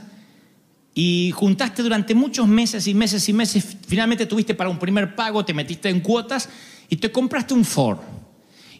y 0.95 1.33
juntaste 1.35 1.83
durante 1.83 2.15
muchos 2.15 2.47
meses 2.47 2.87
y 2.87 2.95
meses 2.95 3.29
y 3.29 3.33
meses, 3.33 3.77
finalmente 3.85 4.27
tuviste 4.27 4.55
para 4.55 4.71
un 4.71 4.79
primer 4.79 5.17
pago, 5.17 5.45
te 5.45 5.53
metiste 5.53 5.89
en 5.89 5.99
cuotas 5.99 6.49
y 6.89 6.95
te 6.95 7.11
compraste 7.11 7.53
un 7.53 7.65
Ford. 7.65 7.99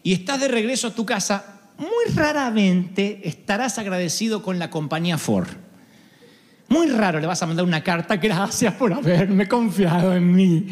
Y 0.03 0.13
estás 0.13 0.39
de 0.39 0.47
regreso 0.47 0.87
a 0.87 0.95
tu 0.95 1.05
casa, 1.05 1.59
muy 1.77 2.15
raramente 2.15 3.19
estarás 3.27 3.79
agradecido 3.79 4.41
con 4.41 4.59
la 4.59 4.69
compañía 4.69 5.17
Ford. 5.17 5.49
Muy 6.69 6.87
raro 6.87 7.19
le 7.19 7.27
vas 7.27 7.43
a 7.43 7.45
mandar 7.45 7.65
una 7.65 7.83
carta, 7.83 8.15
gracias 8.15 8.75
por 8.75 8.93
haberme 8.93 9.45
confiado 9.49 10.15
en 10.15 10.33
mí. 10.33 10.67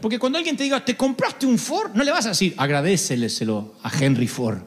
Porque 0.00 0.18
cuando 0.18 0.38
alguien 0.38 0.56
te 0.56 0.64
diga, 0.64 0.84
te 0.84 0.96
compraste 0.96 1.46
un 1.46 1.58
Ford, 1.58 1.92
no 1.94 2.02
le 2.02 2.10
vas 2.10 2.26
a 2.26 2.30
decir, 2.30 2.54
agradecéleselo 2.56 3.76
a 3.84 3.90
Henry 3.96 4.26
Ford. 4.26 4.62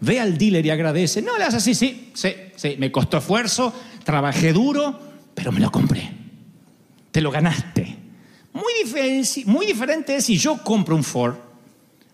Ve 0.00 0.20
al 0.20 0.36
dealer 0.36 0.64
y 0.66 0.70
agradece. 0.70 1.22
No 1.22 1.36
le 1.38 1.44
vas 1.44 1.54
a 1.54 1.58
decir, 1.58 1.76
sí, 1.76 2.10
sí, 2.14 2.32
sí, 2.56 2.76
me 2.78 2.90
costó 2.92 3.18
esfuerzo, 3.18 3.72
trabajé 4.04 4.52
duro, 4.52 4.98
pero 5.34 5.52
me 5.52 5.60
lo 5.60 5.70
compré. 5.70 6.10
Te 7.10 7.20
lo 7.20 7.30
ganaste. 7.30 7.96
Muy, 8.52 8.72
muy 9.46 9.66
diferente 9.66 10.16
es 10.16 10.24
si 10.24 10.36
yo 10.38 10.58
compro 10.58 10.94
un 10.94 11.04
Ford, 11.04 11.36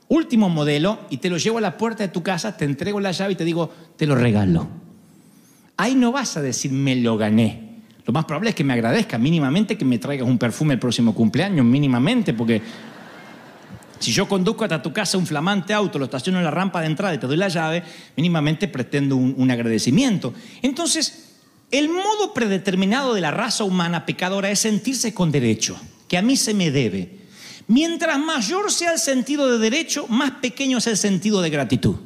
último 0.08 0.48
modelo, 0.48 1.00
y 1.10 1.18
te 1.18 1.30
lo 1.30 1.36
llevo 1.36 1.58
a 1.58 1.60
la 1.60 1.76
puerta 1.76 2.02
de 2.02 2.08
tu 2.08 2.22
casa, 2.22 2.56
te 2.56 2.64
entrego 2.64 3.00
la 3.00 3.12
llave 3.12 3.34
y 3.34 3.36
te 3.36 3.44
digo, 3.44 3.72
te 3.96 4.06
lo 4.06 4.14
regalo. 4.14 4.66
Ahí 5.76 5.94
no 5.94 6.12
vas 6.12 6.36
a 6.36 6.42
decir, 6.42 6.72
me 6.72 6.96
lo 6.96 7.16
gané. 7.16 7.70
Lo 8.04 8.12
más 8.12 8.24
probable 8.24 8.50
es 8.50 8.56
que 8.56 8.64
me 8.64 8.72
agradezca 8.72 9.18
mínimamente 9.18 9.78
que 9.78 9.84
me 9.84 9.98
traigas 9.98 10.26
un 10.26 10.38
perfume 10.38 10.74
el 10.74 10.80
próximo 10.80 11.14
cumpleaños, 11.14 11.64
mínimamente, 11.64 12.34
porque 12.34 12.60
si 14.00 14.12
yo 14.12 14.26
conduzco 14.26 14.64
hasta 14.64 14.82
tu 14.82 14.92
casa 14.92 15.18
un 15.18 15.26
flamante 15.26 15.74
auto, 15.74 15.98
lo 15.98 16.06
estaciono 16.06 16.38
en 16.38 16.44
la 16.44 16.50
rampa 16.50 16.80
de 16.80 16.86
entrada 16.86 17.14
y 17.14 17.18
te 17.18 17.26
doy 17.26 17.36
la 17.36 17.48
llave, 17.48 17.84
mínimamente 18.16 18.66
pretendo 18.66 19.14
un, 19.14 19.50
agradecimiento. 19.50 20.32
Entonces, 20.62 21.36
el 21.70 21.90
modo 21.90 22.32
predeterminado 22.32 23.12
de 23.12 23.20
la 23.20 23.30
raza 23.30 23.62
humana 23.64 24.06
pecadora 24.06 24.50
es 24.50 24.58
sentirse 24.58 25.12
con 25.12 25.30
derecho, 25.30 25.78
que 26.08 26.16
a 26.16 26.22
mí 26.22 26.36
se 26.36 26.54
me 26.54 26.70
debe. 26.70 27.20
Mientras 27.68 28.18
mayor 28.18 28.72
sea 28.72 28.94
el 28.94 28.98
sentido 28.98 29.52
de 29.52 29.58
derecho, 29.58 30.08
más 30.08 30.30
pequeño 30.32 30.78
es 30.78 30.86
el 30.86 30.96
sentido 30.96 31.42
de 31.42 31.50
gratitud. 31.50 31.96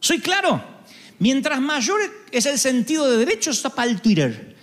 ¿Soy 0.00 0.18
claro? 0.18 0.64
Mientras 1.18 1.60
mayor 1.60 2.00
es 2.32 2.46
el 2.46 2.58
sentido 2.58 3.08
de 3.10 3.18
derecho, 3.18 3.50
está 3.50 3.68
para 3.70 3.90
el 3.90 4.00
Twitter. 4.00 4.56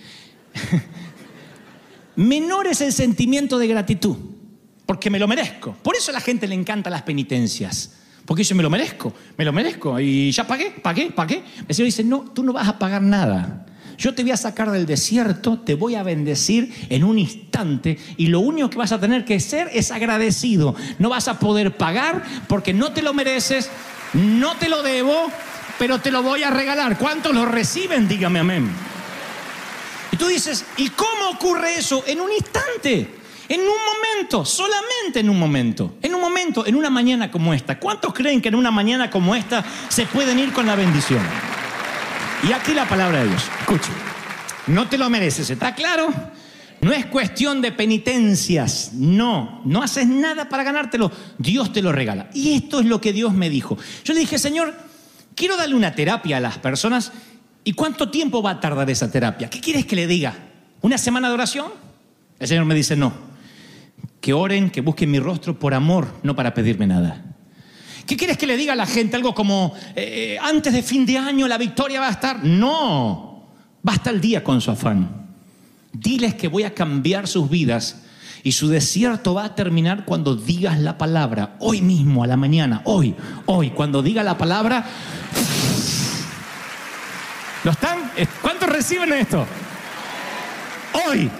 Menor 2.16 2.66
es 2.66 2.80
el 2.80 2.92
sentimiento 2.92 3.56
de 3.58 3.68
gratitud, 3.68 4.16
porque 4.86 5.10
me 5.10 5.18
lo 5.18 5.26
merezco. 5.26 5.76
Por 5.82 5.96
eso 5.96 6.10
a 6.10 6.14
la 6.14 6.20
gente 6.20 6.46
le 6.46 6.54
encantan 6.54 6.92
las 6.92 7.02
penitencias. 7.02 7.92
Porque 8.26 8.40
dice, 8.40 8.54
me 8.54 8.62
lo 8.62 8.70
merezco, 8.70 9.12
me 9.36 9.44
lo 9.44 9.52
merezco. 9.52 10.00
Y 10.00 10.30
ya 10.30 10.46
pagué, 10.46 10.70
pagué, 10.70 11.10
pagué. 11.10 11.42
El 11.68 11.74
Señor 11.74 11.86
dice, 11.86 12.04
no, 12.04 12.20
tú 12.34 12.42
no 12.42 12.52
vas 12.52 12.68
a 12.68 12.78
pagar 12.78 13.02
nada. 13.02 13.66
Yo 13.96 14.14
te 14.14 14.22
voy 14.22 14.32
a 14.32 14.36
sacar 14.36 14.70
del 14.70 14.86
desierto, 14.86 15.60
te 15.60 15.74
voy 15.74 15.94
a 15.94 16.02
bendecir 16.02 16.72
en 16.88 17.04
un 17.04 17.18
instante 17.18 17.98
y 18.16 18.26
lo 18.26 18.40
único 18.40 18.70
que 18.70 18.78
vas 18.78 18.92
a 18.92 19.00
tener 19.00 19.24
que 19.24 19.38
ser 19.38 19.70
es 19.72 19.90
agradecido. 19.90 20.74
No 20.98 21.10
vas 21.10 21.28
a 21.28 21.38
poder 21.38 21.76
pagar 21.76 22.24
porque 22.48 22.74
no 22.74 22.92
te 22.92 23.02
lo 23.02 23.14
mereces, 23.14 23.70
no 24.14 24.56
te 24.56 24.68
lo 24.68 24.82
debo, 24.82 25.30
pero 25.78 26.00
te 26.00 26.10
lo 26.10 26.22
voy 26.22 26.42
a 26.42 26.50
regalar. 26.50 26.98
¿Cuántos 26.98 27.34
lo 27.34 27.46
reciben? 27.46 28.08
Dígame 28.08 28.40
amén. 28.40 28.68
Y 30.10 30.16
tú 30.16 30.26
dices, 30.26 30.64
¿y 30.76 30.88
cómo 30.90 31.30
ocurre 31.30 31.76
eso? 31.76 32.04
En 32.06 32.20
un 32.20 32.32
instante, 32.32 33.08
en 33.48 33.60
un 33.60 33.66
momento, 33.66 34.44
solamente 34.44 35.20
en 35.20 35.28
un 35.28 35.38
momento, 35.38 35.96
en 36.02 36.14
un 36.14 36.20
momento, 36.20 36.66
en 36.66 36.76
una 36.76 36.90
mañana 36.90 37.30
como 37.30 37.52
esta. 37.52 37.78
¿Cuántos 37.78 38.12
creen 38.14 38.40
que 38.40 38.48
en 38.48 38.54
una 38.54 38.70
mañana 38.70 39.10
como 39.10 39.34
esta 39.34 39.64
se 39.88 40.06
pueden 40.06 40.38
ir 40.38 40.52
con 40.52 40.66
la 40.66 40.74
bendición? 40.74 41.22
Y 42.48 42.52
aquí 42.52 42.74
la 42.74 42.88
palabra 42.88 43.22
de 43.22 43.28
Dios. 43.28 43.42
Escuche, 43.60 43.90
no 44.66 44.88
te 44.88 44.98
lo 44.98 45.08
mereces, 45.10 45.48
¿está 45.50 45.74
claro? 45.74 46.08
No 46.80 46.92
es 46.92 47.06
cuestión 47.06 47.62
de 47.62 47.72
penitencias, 47.72 48.92
no, 48.92 49.62
no 49.64 49.82
haces 49.82 50.06
nada 50.06 50.48
para 50.48 50.64
ganártelo, 50.64 51.10
Dios 51.38 51.72
te 51.72 51.80
lo 51.80 51.92
regala. 51.92 52.28
Y 52.34 52.54
esto 52.54 52.80
es 52.80 52.86
lo 52.86 53.00
que 53.00 53.12
Dios 53.12 53.32
me 53.32 53.48
dijo. 53.48 53.78
Yo 54.04 54.12
le 54.12 54.20
dije, 54.20 54.38
Señor, 54.38 54.74
quiero 55.34 55.56
darle 55.56 55.74
una 55.74 55.94
terapia 55.94 56.36
a 56.36 56.40
las 56.40 56.58
personas. 56.58 57.12
¿Y 57.64 57.72
cuánto 57.72 58.10
tiempo 58.10 58.42
va 58.42 58.50
a 58.50 58.60
tardar 58.60 58.90
esa 58.90 59.10
terapia? 59.10 59.48
¿Qué 59.48 59.60
quieres 59.60 59.86
que 59.86 59.96
le 59.96 60.06
diga? 60.06 60.34
¿Una 60.82 60.98
semana 60.98 61.28
de 61.28 61.34
oración? 61.34 61.72
El 62.38 62.48
Señor 62.48 62.66
me 62.66 62.74
dice, 62.74 62.96
no. 62.96 63.33
Que 64.24 64.32
oren, 64.32 64.70
que 64.70 64.80
busquen 64.80 65.10
mi 65.10 65.18
rostro 65.18 65.58
por 65.58 65.74
amor, 65.74 66.08
no 66.22 66.34
para 66.34 66.54
pedirme 66.54 66.86
nada. 66.86 67.22
¿Qué 68.06 68.16
quieres 68.16 68.38
que 68.38 68.46
le 68.46 68.56
diga 68.56 68.72
a 68.72 68.76
la 68.76 68.86
gente? 68.86 69.16
Algo 69.16 69.34
como, 69.34 69.74
eh, 69.94 70.38
antes 70.40 70.72
de 70.72 70.82
fin 70.82 71.04
de 71.04 71.18
año 71.18 71.46
la 71.46 71.58
victoria 71.58 72.00
va 72.00 72.08
a 72.08 72.12
estar. 72.12 72.42
No, 72.42 73.50
basta 73.82 74.08
el 74.08 74.22
día 74.22 74.42
con 74.42 74.62
su 74.62 74.70
afán. 74.70 75.26
Diles 75.92 76.36
que 76.36 76.48
voy 76.48 76.62
a 76.62 76.72
cambiar 76.72 77.28
sus 77.28 77.50
vidas 77.50 78.00
y 78.42 78.52
su 78.52 78.68
desierto 78.68 79.34
va 79.34 79.44
a 79.44 79.54
terminar 79.54 80.06
cuando 80.06 80.34
digas 80.34 80.80
la 80.80 80.96
palabra. 80.96 81.56
Hoy 81.58 81.82
mismo, 81.82 82.24
a 82.24 82.26
la 82.26 82.38
mañana, 82.38 82.80
hoy, 82.84 83.14
hoy, 83.44 83.72
cuando 83.72 84.02
diga 84.02 84.22
la 84.22 84.38
palabra. 84.38 84.86
¿Lo 87.62 87.72
están? 87.72 88.10
¿Cuántos 88.40 88.70
reciben 88.70 89.12
esto? 89.12 89.44
Hoy. 91.10 91.30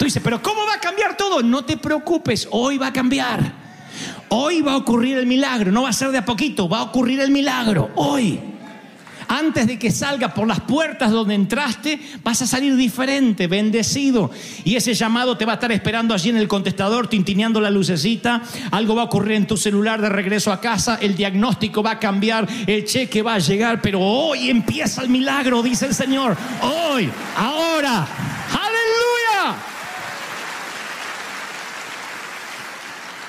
Tú 0.00 0.06
dices, 0.06 0.22
pero 0.24 0.42
¿cómo 0.42 0.64
va 0.64 0.76
a 0.76 0.80
cambiar 0.80 1.14
todo? 1.14 1.42
No 1.42 1.62
te 1.62 1.76
preocupes, 1.76 2.48
hoy 2.52 2.78
va 2.78 2.86
a 2.86 2.92
cambiar. 2.94 3.52
Hoy 4.30 4.62
va 4.62 4.72
a 4.72 4.76
ocurrir 4.78 5.18
el 5.18 5.26
milagro, 5.26 5.70
no 5.70 5.82
va 5.82 5.90
a 5.90 5.92
ser 5.92 6.10
de 6.10 6.16
a 6.16 6.24
poquito, 6.24 6.70
va 6.70 6.78
a 6.78 6.82
ocurrir 6.84 7.20
el 7.20 7.30
milagro, 7.30 7.90
hoy. 7.96 8.40
Antes 9.28 9.66
de 9.66 9.78
que 9.78 9.90
salga 9.90 10.32
por 10.32 10.48
las 10.48 10.60
puertas 10.60 11.10
donde 11.10 11.34
entraste, 11.34 12.00
vas 12.24 12.40
a 12.40 12.46
salir 12.46 12.76
diferente, 12.76 13.46
bendecido. 13.46 14.30
Y 14.64 14.74
ese 14.74 14.94
llamado 14.94 15.36
te 15.36 15.44
va 15.44 15.52
a 15.52 15.54
estar 15.56 15.70
esperando 15.70 16.14
allí 16.14 16.30
en 16.30 16.38
el 16.38 16.48
contestador, 16.48 17.06
tintineando 17.06 17.60
la 17.60 17.68
lucecita. 17.68 18.40
Algo 18.70 18.94
va 18.94 19.02
a 19.02 19.04
ocurrir 19.04 19.32
en 19.32 19.46
tu 19.46 19.58
celular 19.58 20.00
de 20.00 20.08
regreso 20.08 20.50
a 20.50 20.62
casa. 20.62 20.98
El 20.98 21.14
diagnóstico 21.14 21.82
va 21.82 21.90
a 21.90 21.98
cambiar, 21.98 22.48
el 22.66 22.86
cheque 22.86 23.20
va 23.20 23.34
a 23.34 23.38
llegar. 23.38 23.82
Pero 23.82 24.00
hoy 24.00 24.48
empieza 24.48 25.02
el 25.02 25.10
milagro, 25.10 25.62
dice 25.62 25.84
el 25.84 25.94
Señor. 25.94 26.38
Hoy, 26.62 27.10
ahora. 27.36 28.08
Aleluya. 28.48 29.58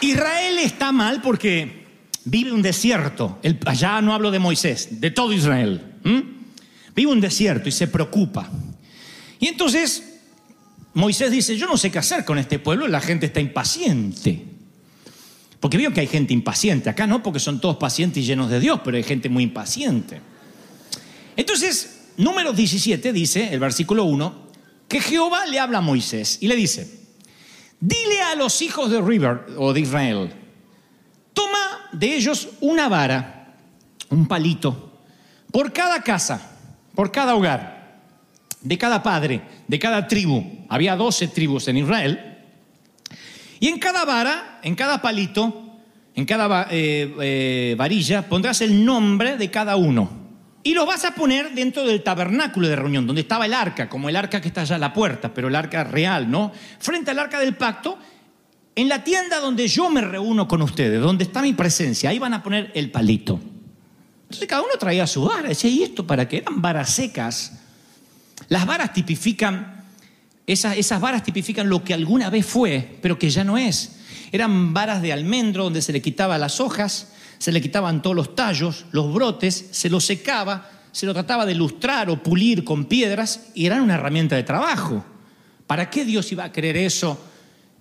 Israel 0.02 0.58
está 0.60 0.92
mal 0.92 1.22
porque 1.22 1.86
vive 2.26 2.52
un 2.52 2.62
desierto. 2.62 3.40
El- 3.44 3.60
allá 3.66 4.02
no 4.02 4.14
hablo 4.14 4.32
de 4.32 4.40
Moisés, 4.40 5.00
de 5.02 5.12
todo 5.12 5.34
Israel. 5.34 5.82
Vive 6.96 7.12
un 7.12 7.22
desierto 7.22 7.70
y 7.70 7.72
se 7.72 7.88
preocupa. 7.88 8.50
Y 9.40 9.48
entonces 9.48 10.20
Moisés 10.94 11.32
dice, 11.32 11.56
yo 11.58 11.68
no 11.68 11.78
sé 11.78 11.90
qué 11.90 12.00
hacer 12.00 12.26
con 12.26 12.38
este 12.38 12.60
pueblo, 12.60 12.88
la 12.88 13.00
gente 13.00 13.28
está 13.28 13.40
impaciente. 13.40 14.46
Porque 15.60 15.78
veo 15.78 15.94
que 15.94 16.02
hay 16.02 16.08
gente 16.08 16.34
impaciente. 16.34 16.90
Acá 16.90 17.08
no, 17.08 17.22
porque 17.24 17.40
son 17.40 17.62
todos 17.62 17.78
pacientes 17.78 18.24
y 18.24 18.26
llenos 18.26 18.50
de 18.50 18.60
Dios, 18.60 18.82
pero 18.84 18.98
hay 18.98 19.04
gente 19.04 19.30
muy 19.30 19.44
impaciente. 19.44 20.20
Entonces, 21.38 22.02
número 22.18 22.52
17 22.52 23.14
dice, 23.14 23.54
el 23.54 23.60
versículo 23.60 24.04
1, 24.06 24.48
que 24.90 25.00
Jehová 25.00 25.46
le 25.46 25.60
habla 25.60 25.78
a 25.78 25.82
Moisés 25.82 26.40
y 26.42 26.48
le 26.48 26.56
dice, 26.56 27.01
Dile 27.82 28.22
a 28.22 28.36
los 28.36 28.62
hijos 28.62 28.92
de 28.92 29.02
River 29.02 29.48
o 29.58 29.74
de 29.74 29.80
Israel, 29.80 30.32
toma 31.34 31.90
de 31.92 32.16
ellos 32.16 32.50
una 32.62 32.88
vara, 32.88 33.56
un 34.10 34.28
palito, 34.28 35.00
por 35.52 35.74
cada 35.74 36.04
casa, 36.04 36.60
por 36.94 37.12
cada 37.12 37.34
hogar, 37.34 38.04
de 38.62 38.78
cada 38.78 39.02
padre, 39.02 39.42
de 39.68 39.80
cada 39.80 40.08
tribu. 40.08 40.64
Había 40.70 40.96
12 40.96 41.30
tribus 41.30 41.68
en 41.70 41.78
Israel. 41.78 42.38
Y 43.60 43.68
en 43.68 43.80
cada 43.80 44.06
vara, 44.06 44.60
en 44.62 44.76
cada 44.76 45.02
palito, 45.02 45.80
en 46.14 46.26
cada 46.26 46.68
eh, 46.70 47.16
eh, 47.20 47.76
varilla, 47.76 48.30
pondrás 48.30 48.62
el 48.62 48.86
nombre 48.86 49.38
de 49.38 49.50
cada 49.50 49.76
uno. 49.76 50.21
Y 50.64 50.74
lo 50.74 50.86
vas 50.86 51.06
a 51.06 51.16
poner 51.16 51.54
dentro 51.54 51.86
del 51.86 52.04
tabernáculo 52.04 52.68
de 52.68 52.76
reunión, 52.76 53.08
donde 53.08 53.22
estaba 53.22 53.46
el 53.46 53.54
arca, 53.54 53.90
como 53.90 54.10
el 54.10 54.16
arca 54.16 54.42
que 54.42 54.48
está 54.48 54.62
allá 54.62 54.76
a 54.76 54.80
la 54.80 54.94
puerta, 54.94 55.34
pero 55.34 55.48
el 55.48 55.56
arca 55.56 55.84
real, 55.84 56.30
¿no? 56.30 56.52
Frente 56.80 57.12
al 57.12 57.20
arca 57.20 57.40
del 57.40 57.56
pacto, 57.56 57.98
en 58.76 58.88
la 58.88 59.04
tienda 59.04 59.40
donde 59.40 59.68
yo 59.68 59.90
me 59.90 60.02
reúno 60.02 60.48
con 60.48 60.62
ustedes, 60.62 61.02
donde 61.02 61.24
está 61.24 61.42
mi 61.42 61.54
presencia, 61.54 62.10
ahí 62.10 62.20
van 62.20 62.34
a 62.34 62.44
poner 62.44 62.72
el 62.76 62.92
palito. 62.92 63.40
Entonces 64.24 64.48
cada 64.48 64.62
uno 64.62 64.72
traía 64.80 65.06
su 65.08 65.26
vara. 65.26 65.50
Decía, 65.50 65.70
¿y 65.70 65.84
esto 65.84 66.08
para 66.08 66.28
qué? 66.28 66.38
Eran 66.38 66.62
varas 66.62 66.90
secas. 66.92 67.60
Las 68.48 68.66
varas 68.66 68.94
tipifican, 68.94 69.86
esas, 70.48 70.78
esas 70.78 71.02
varas 71.02 71.24
tipifican 71.24 71.68
lo 71.68 71.84
que 71.84 71.94
alguna 71.94 72.30
vez 72.30 72.46
fue, 72.46 72.98
pero 73.02 73.20
que 73.20 73.30
ya 73.30 73.44
no 73.44 73.58
es. 73.58 73.98
Eran 74.32 74.74
varas 74.74 75.02
de 75.02 75.12
almendro 75.12 75.66
donde 75.66 75.82
se 75.82 75.92
le 75.92 76.02
quitaba 76.02 76.38
las 76.38 76.62
hojas, 76.62 77.11
se 77.42 77.52
le 77.52 77.60
quitaban 77.60 78.04
todos 78.04 78.16
los 78.16 78.36
tallos, 78.36 78.86
los 78.92 79.12
brotes, 79.12 79.70
se 79.72 79.90
los 79.90 80.06
secaba, 80.06 80.70
se 80.92 81.08
lo 81.08 81.14
trataba 81.14 81.44
de 81.48 81.56
lustrar 81.56 82.08
o 82.12 82.22
pulir 82.22 82.64
con 82.64 82.86
piedras 82.86 83.48
y 83.56 83.66
eran 83.66 83.82
una 83.82 83.96
herramienta 83.96 84.36
de 84.36 84.44
trabajo. 84.44 85.04
¿Para 85.66 85.90
qué 85.90 86.06
Dios 86.06 86.32
iba 86.32 86.44
a 86.44 86.52
querer 86.52 86.78
eso 86.78 87.20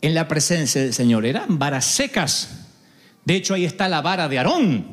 en 0.01 0.15
la 0.15 0.27
presencia 0.29 0.81
del 0.81 0.95
Señor? 0.95 1.27
Eran 1.27 1.59
varas 1.59 1.85
secas. 1.85 2.69
De 3.27 3.35
hecho, 3.35 3.53
ahí 3.53 3.67
está 3.67 3.87
la 3.91 4.01
vara 4.01 4.29
de 4.31 4.39
Aarón. 4.39 4.87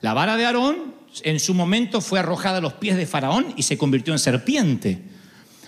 La 0.00 0.14
vara 0.14 0.36
de 0.36 0.46
Aarón 0.46 0.94
en 1.24 1.40
su 1.40 1.52
momento 1.52 2.00
fue 2.00 2.20
arrojada 2.20 2.58
a 2.58 2.60
los 2.60 2.74
pies 2.74 2.96
de 2.96 3.06
Faraón 3.06 3.52
y 3.56 3.64
se 3.64 3.76
convirtió 3.76 4.12
en 4.12 4.20
serpiente. 4.20 5.02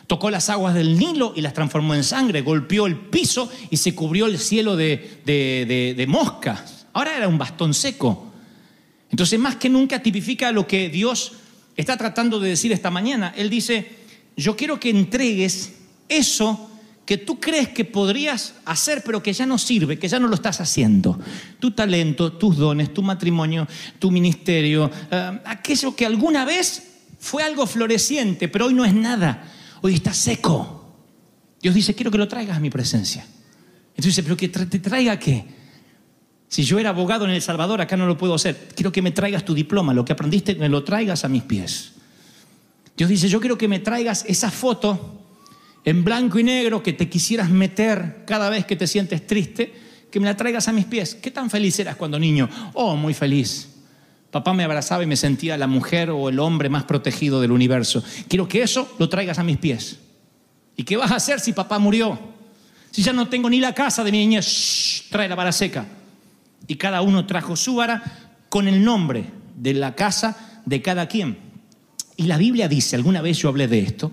Tocó 0.06 0.30
las 0.30 0.50
aguas 0.50 0.74
del 0.74 0.96
Nilo 0.96 1.32
y 1.34 1.40
las 1.40 1.52
transformó 1.52 1.96
en 1.96 2.04
sangre, 2.04 2.42
golpeó 2.42 2.86
el 2.86 2.94
piso 2.96 3.50
y 3.70 3.76
se 3.78 3.92
cubrió 3.96 4.26
el 4.26 4.38
cielo 4.38 4.76
de, 4.76 5.20
de- 5.26 5.64
de- 5.66 5.94
de 5.96 6.06
moscas. 6.06 6.86
Ahora 6.92 7.16
era 7.16 7.26
un 7.26 7.38
bastón 7.38 7.74
seco. 7.74 8.34
Entonces, 9.10 9.38
más 9.38 9.56
que 9.56 9.68
nunca 9.68 10.02
tipifica 10.02 10.52
lo 10.52 10.66
que 10.66 10.88
Dios 10.88 11.32
está 11.76 11.96
tratando 11.96 12.40
de 12.40 12.50
decir 12.50 12.72
esta 12.72 12.90
mañana. 12.90 13.32
Él 13.36 13.50
dice, 13.50 13.86
yo 14.36 14.56
quiero 14.56 14.80
que 14.80 14.90
entregues 14.90 15.74
eso 16.08 16.70
que 17.04 17.18
tú 17.18 17.38
crees 17.38 17.68
que 17.68 17.84
podrías 17.84 18.54
hacer, 18.64 19.02
pero 19.04 19.22
que 19.22 19.32
ya 19.32 19.46
no 19.46 19.58
sirve, 19.58 19.98
que 19.98 20.08
ya 20.08 20.18
no 20.18 20.26
lo 20.26 20.34
estás 20.34 20.60
haciendo. 20.60 21.18
Tu 21.60 21.70
talento, 21.70 22.32
tus 22.32 22.56
dones, 22.56 22.92
tu 22.92 23.02
matrimonio, 23.02 23.68
tu 24.00 24.10
ministerio, 24.10 24.90
eh, 25.10 25.40
aquello 25.44 25.94
que 25.94 26.04
alguna 26.04 26.44
vez 26.44 26.82
fue 27.20 27.44
algo 27.44 27.66
floreciente, 27.66 28.48
pero 28.48 28.66
hoy 28.66 28.74
no 28.74 28.84
es 28.84 28.92
nada. 28.92 29.52
Hoy 29.82 29.94
está 29.94 30.12
seco. 30.12 30.96
Dios 31.62 31.74
dice, 31.76 31.94
quiero 31.94 32.10
que 32.10 32.18
lo 32.18 32.26
traigas 32.26 32.56
a 32.56 32.60
mi 32.60 32.70
presencia. 32.70 33.24
Entonces 33.96 34.22
pero 34.24 34.36
que 34.36 34.48
te 34.48 34.78
traiga 34.80 35.16
qué? 35.18 35.44
Si 36.48 36.62
yo 36.62 36.78
era 36.78 36.90
abogado 36.90 37.24
en 37.24 37.32
El 37.32 37.42
Salvador, 37.42 37.80
acá 37.80 37.96
no 37.96 38.06
lo 38.06 38.16
puedo 38.16 38.34
hacer. 38.34 38.68
Quiero 38.74 38.92
que 38.92 39.02
me 39.02 39.10
traigas 39.10 39.44
tu 39.44 39.54
diploma, 39.54 39.92
lo 39.92 40.04
que 40.04 40.12
aprendiste, 40.12 40.54
me 40.54 40.68
lo 40.68 40.84
traigas 40.84 41.24
a 41.24 41.28
mis 41.28 41.42
pies. 41.42 41.92
Dios 42.96 43.10
dice, 43.10 43.28
yo 43.28 43.40
quiero 43.40 43.58
que 43.58 43.68
me 43.68 43.80
traigas 43.80 44.24
esa 44.26 44.50
foto 44.50 45.22
en 45.84 46.02
blanco 46.02 46.38
y 46.38 46.44
negro 46.44 46.82
que 46.82 46.92
te 46.92 47.08
quisieras 47.08 47.50
meter 47.50 48.24
cada 48.26 48.48
vez 48.48 48.64
que 48.64 48.76
te 48.76 48.86
sientes 48.86 49.26
triste, 49.26 49.72
que 50.10 50.20
me 50.20 50.26
la 50.26 50.36
traigas 50.36 50.68
a 50.68 50.72
mis 50.72 50.86
pies. 50.86 51.14
¿Qué 51.14 51.30
tan 51.30 51.50
feliz 51.50 51.78
eras 51.78 51.96
cuando 51.96 52.18
niño? 52.18 52.48
Oh, 52.74 52.96
muy 52.96 53.12
feliz. 53.12 53.68
Papá 54.30 54.52
me 54.52 54.64
abrazaba 54.64 55.02
y 55.02 55.06
me 55.06 55.16
sentía 55.16 55.56
la 55.56 55.66
mujer 55.66 56.10
o 56.10 56.28
el 56.28 56.38
hombre 56.38 56.68
más 56.68 56.84
protegido 56.84 57.40
del 57.40 57.52
universo. 57.52 58.02
Quiero 58.28 58.48
que 58.48 58.62
eso 58.62 58.94
lo 58.98 59.08
traigas 59.08 59.38
a 59.38 59.44
mis 59.44 59.58
pies. 59.58 59.98
¿Y 60.76 60.84
qué 60.84 60.96
vas 60.96 61.10
a 61.10 61.16
hacer 61.16 61.40
si 61.40 61.52
papá 61.52 61.78
murió? 61.78 62.18
Si 62.90 63.02
ya 63.02 63.12
no 63.12 63.28
tengo 63.28 63.50
ni 63.50 63.60
la 63.60 63.74
casa 63.74 64.02
de 64.04 64.12
mi 64.12 64.18
niñez, 64.18 64.46
Shh, 64.46 65.10
trae 65.10 65.28
la 65.28 65.34
vara 65.34 65.52
seca. 65.52 65.86
Y 66.66 66.76
cada 66.76 67.02
uno 67.02 67.26
trajo 67.26 67.56
su 67.56 67.76
vara 67.76 68.02
con 68.48 68.68
el 68.68 68.84
nombre 68.84 69.24
de 69.56 69.74
la 69.74 69.94
casa 69.94 70.60
de 70.64 70.82
cada 70.82 71.08
quien. 71.08 71.38
Y 72.16 72.24
la 72.24 72.38
Biblia 72.38 72.68
dice, 72.68 72.96
alguna 72.96 73.22
vez 73.22 73.38
yo 73.38 73.48
hablé 73.48 73.68
de 73.68 73.80
esto, 73.80 74.12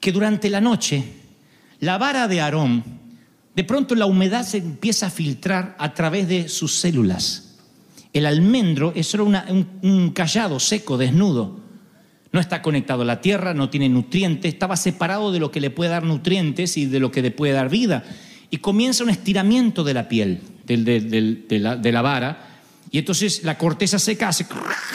que 0.00 0.12
durante 0.12 0.50
la 0.50 0.60
noche 0.60 1.04
la 1.80 1.98
vara 1.98 2.28
de 2.28 2.40
Aarón, 2.40 2.84
de 3.54 3.64
pronto 3.64 3.94
la 3.94 4.06
humedad 4.06 4.44
se 4.44 4.58
empieza 4.58 5.06
a 5.06 5.10
filtrar 5.10 5.74
a 5.78 5.94
través 5.94 6.28
de 6.28 6.48
sus 6.48 6.76
células. 6.76 7.56
El 8.12 8.26
almendro 8.26 8.92
es 8.94 9.06
solo 9.08 9.24
un, 9.24 9.66
un 9.82 10.10
callado 10.10 10.60
seco, 10.60 10.96
desnudo. 10.96 11.60
No 12.30 12.40
está 12.40 12.62
conectado 12.62 13.02
a 13.02 13.06
la 13.06 13.20
tierra, 13.20 13.54
no 13.54 13.70
tiene 13.70 13.88
nutrientes, 13.88 14.52
estaba 14.52 14.76
separado 14.76 15.32
de 15.32 15.40
lo 15.40 15.50
que 15.50 15.60
le 15.60 15.70
puede 15.70 15.90
dar 15.90 16.04
nutrientes 16.04 16.76
y 16.76 16.86
de 16.86 17.00
lo 17.00 17.10
que 17.10 17.22
le 17.22 17.30
puede 17.30 17.52
dar 17.52 17.68
vida. 17.68 18.04
Y 18.50 18.58
comienza 18.58 19.02
un 19.02 19.10
estiramiento 19.10 19.82
de 19.82 19.94
la 19.94 20.08
piel, 20.08 20.40
del- 20.76 21.46
de, 21.48 21.58
la, 21.58 21.76
de 21.76 21.92
la 21.92 22.02
vara, 22.02 22.44
y 22.90 22.98
entonces 22.98 23.42
la 23.44 23.58
corteza 23.58 23.98
seca 23.98 24.28
hace, 24.28 24.46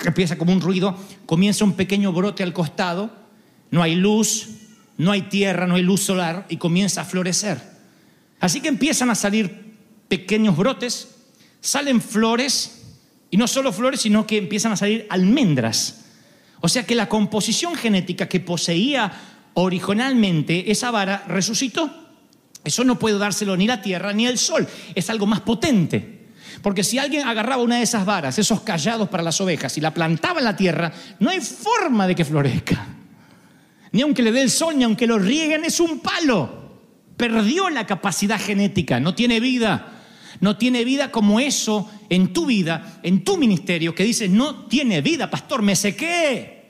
empieza 0.06 0.38
como 0.38 0.52
un 0.52 0.62
ruido, 0.62 0.98
comienza 1.26 1.64
un 1.64 1.74
pequeño 1.74 2.12
brote 2.14 2.44
al 2.44 2.54
costado, 2.54 3.12
no 3.72 3.82
hay 3.84 3.96
luz, 3.96 4.50
no 4.98 5.12
hay 5.12 5.24
tierra, 5.24 5.68
no 5.68 5.76
hay 5.76 5.84
luz 5.84 6.02
solar, 6.02 6.46
y 6.50 6.58
comienza 6.58 7.02
a 7.02 7.06
florecer. 7.06 7.60
Así 8.40 8.62
que 8.62 8.68
empiezan 8.68 9.10
a 9.10 9.16
salir 9.16 9.74
pequeños 10.08 10.56
brotes, 10.58 11.10
salen 11.62 12.02
flores, 12.02 12.82
y 13.32 13.38
no 13.38 13.48
solo 13.48 13.72
flores, 13.74 14.02
sino 14.02 14.28
que 14.28 14.38
empiezan 14.38 14.72
a 14.72 14.76
salir 14.78 15.08
almendras. 15.10 16.06
O 16.62 16.70
sea 16.70 16.86
que 16.86 16.94
la 16.96 17.10
composición 17.10 17.76
genética 17.76 18.30
que 18.30 18.40
poseía 18.40 19.12
originalmente 19.56 20.72
esa 20.72 20.92
vara 20.92 21.26
resucitó. 21.28 21.92
Eso 22.64 22.84
no 22.84 22.98
puede 22.98 23.18
dárselo 23.18 23.58
ni 23.58 23.68
la 23.68 23.82
tierra 23.82 24.14
ni 24.14 24.26
el 24.26 24.38
sol, 24.38 24.68
es 24.96 25.10
algo 25.10 25.26
más 25.26 25.42
potente. 25.42 26.24
Porque 26.62 26.84
si 26.84 26.98
alguien 26.98 27.28
agarraba 27.28 27.62
una 27.62 27.78
de 27.78 27.84
esas 27.84 28.06
varas, 28.06 28.40
esos 28.40 28.62
callados 28.62 29.10
para 29.10 29.24
las 29.24 29.40
ovejas, 29.42 29.78
y 29.78 29.82
la 29.82 29.94
plantaba 29.94 30.40
en 30.40 30.46
la 30.46 30.56
tierra, 30.56 30.94
no 31.20 31.30
hay 31.30 31.42
forma 31.42 32.08
de 32.08 32.16
que 32.16 32.24
florezca. 32.24 32.88
Ni 33.92 34.02
aunque 34.02 34.24
le 34.24 34.32
dé 34.32 34.42
el 34.42 34.50
sol, 34.50 34.78
ni 34.78 34.84
aunque 34.84 35.06
lo 35.06 35.20
rieguen, 35.20 35.66
es 35.66 35.80
un 35.80 36.00
palo. 36.00 36.64
Perdió 37.18 37.70
la 37.70 37.86
capacidad 37.86 38.40
genética, 38.40 39.00
no 39.00 39.14
tiene 39.14 39.40
vida. 39.40 39.90
No 40.40 40.58
tiene 40.58 40.84
vida 40.84 41.12
como 41.12 41.40
eso 41.40 41.90
en 42.10 42.34
tu 42.34 42.46
vida, 42.46 43.00
en 43.04 43.24
tu 43.24 43.38
ministerio, 43.38 43.94
que 43.94 44.04
dices, 44.04 44.30
no 44.30 44.66
tiene 44.66 45.02
vida, 45.02 45.30
pastor, 45.30 45.62
me 45.62 45.76
sequé. 45.76 46.64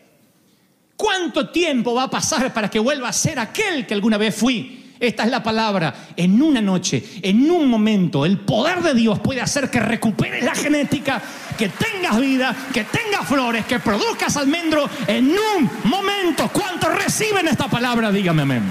¿Cuánto 0.96 1.50
tiempo 1.50 1.94
va 1.94 2.04
a 2.04 2.10
pasar 2.10 2.54
para 2.54 2.70
que 2.70 2.80
vuelva 2.80 3.10
a 3.10 3.14
ser 3.14 3.40
aquel 3.40 3.88
que 3.88 3.94
alguna 3.94 4.18
vez 4.18 4.36
fui? 4.36 4.83
Esta 5.04 5.24
es 5.26 5.32
la 5.32 5.44
palabra. 5.44 5.94
En 6.16 6.42
una 6.42 6.62
noche, 6.62 7.04
en 7.22 7.52
un 7.52 7.68
momento, 7.68 8.26
el 8.26 8.38
poder 8.40 8.82
de 8.82 8.94
Dios 8.94 9.20
puede 9.20 9.42
hacer 9.42 9.70
que 9.70 9.82
recuperes 9.82 10.42
la 10.46 10.56
genética, 10.56 11.22
que 11.58 11.68
tengas 11.68 12.18
vida, 12.22 12.56
que 12.74 12.86
tengas 12.86 13.28
flores, 13.28 13.66
que 13.66 13.80
produzcas 13.80 14.38
almendro 14.38 14.90
en 15.06 15.28
un 15.28 15.70
momento. 15.84 16.48
¿Cuántos 16.54 17.04
reciben 17.04 17.50
esta 17.50 17.68
palabra? 17.68 18.14
Dígame 18.14 18.44
amén. 18.44 18.64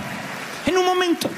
En 0.65 0.79
un 0.79 0.87
momento. 0.87 1.29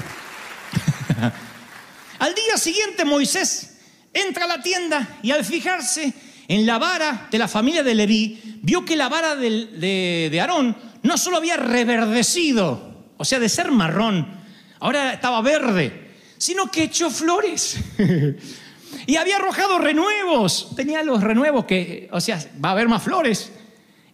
Al 2.21 2.33
día 2.33 2.57
siguiente 2.57 3.05
Moisés 3.05 3.81
entra 4.13 4.45
a 4.45 4.49
la 4.49 4.63
tienda 4.63 5.19
y 5.25 5.33
al 5.33 5.45
fijarse 5.45 6.15
en 6.47 6.67
la 6.67 6.79
vara 6.79 7.27
de 7.33 7.39
la 7.39 7.49
familia 7.49 7.83
de 7.83 7.97
Leví, 7.97 8.61
vio 8.63 8.85
que 8.85 8.95
la 8.95 9.09
vara 9.09 9.35
de, 9.35 10.29
de 10.31 10.41
Aarón 10.41 10.77
no 11.03 11.19
solo 11.19 11.39
había 11.39 11.57
reverdecido, 11.57 12.95
o 13.17 13.25
sea, 13.25 13.41
de 13.41 13.49
ser 13.49 13.73
marrón, 13.73 14.44
ahora 14.81 15.15
estaba 15.15 15.41
verde, 15.41 16.13
sino 16.39 16.71
que 16.71 16.85
echó 16.85 17.11
flores. 17.11 17.77
y 19.07 19.17
había 19.17 19.37
arrojado 19.37 19.79
renuevos, 19.79 20.73
tenía 20.77 21.03
los 21.03 21.23
renuevos 21.23 21.65
que, 21.65 22.09
o 22.13 22.21
sea, 22.21 22.45
va 22.63 22.71
a 22.71 22.73
haber 22.73 22.89
más 22.89 23.03
flores. 23.03 23.53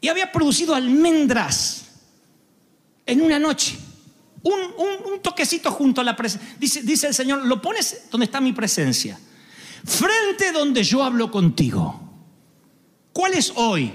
Y 0.00 0.08
había 0.08 0.32
producido 0.32 0.74
almendras 0.74 1.90
en 3.06 3.20
una 3.20 3.38
noche. 3.38 3.76
Un, 4.42 5.20
toquecito 5.22 5.70
junto 5.70 6.00
a 6.00 6.04
la 6.04 6.16
presencia. 6.16 6.56
Dice, 6.58 6.82
dice 6.82 7.08
el 7.08 7.14
Señor, 7.14 7.44
lo 7.44 7.60
pones 7.60 8.06
donde 8.10 8.24
está 8.24 8.40
mi 8.40 8.52
presencia. 8.54 9.18
Frente 9.84 10.52
donde 10.52 10.82
yo 10.82 11.04
hablo 11.04 11.30
contigo. 11.30 12.00
¿Cuál 13.12 13.34
es 13.34 13.52
hoy, 13.56 13.92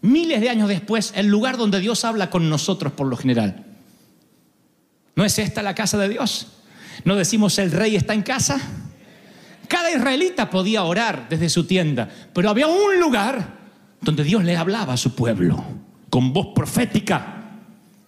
miles 0.00 0.40
de 0.40 0.50
años 0.50 0.68
después, 0.68 1.12
el 1.14 1.26
lugar 1.26 1.56
donde 1.56 1.78
Dios 1.78 2.04
habla 2.04 2.30
con 2.30 2.48
nosotros 2.48 2.92
por 2.92 3.06
lo 3.06 3.16
general? 3.16 3.65
¿No 5.16 5.24
es 5.24 5.38
esta 5.38 5.62
la 5.62 5.74
casa 5.74 5.96
de 5.96 6.10
Dios? 6.10 6.48
¿No 7.04 7.16
decimos 7.16 7.58
el 7.58 7.72
rey 7.72 7.96
está 7.96 8.12
en 8.12 8.22
casa? 8.22 8.60
Cada 9.66 9.90
israelita 9.90 10.50
podía 10.50 10.84
orar 10.84 11.26
desde 11.28 11.48
su 11.48 11.64
tienda, 11.64 12.08
pero 12.32 12.50
había 12.50 12.68
un 12.68 13.00
lugar 13.00 13.56
donde 14.00 14.22
Dios 14.22 14.44
le 14.44 14.56
hablaba 14.56 14.92
a 14.92 14.96
su 14.98 15.14
pueblo 15.14 15.64
con 16.10 16.34
voz 16.34 16.48
profética. 16.54 17.32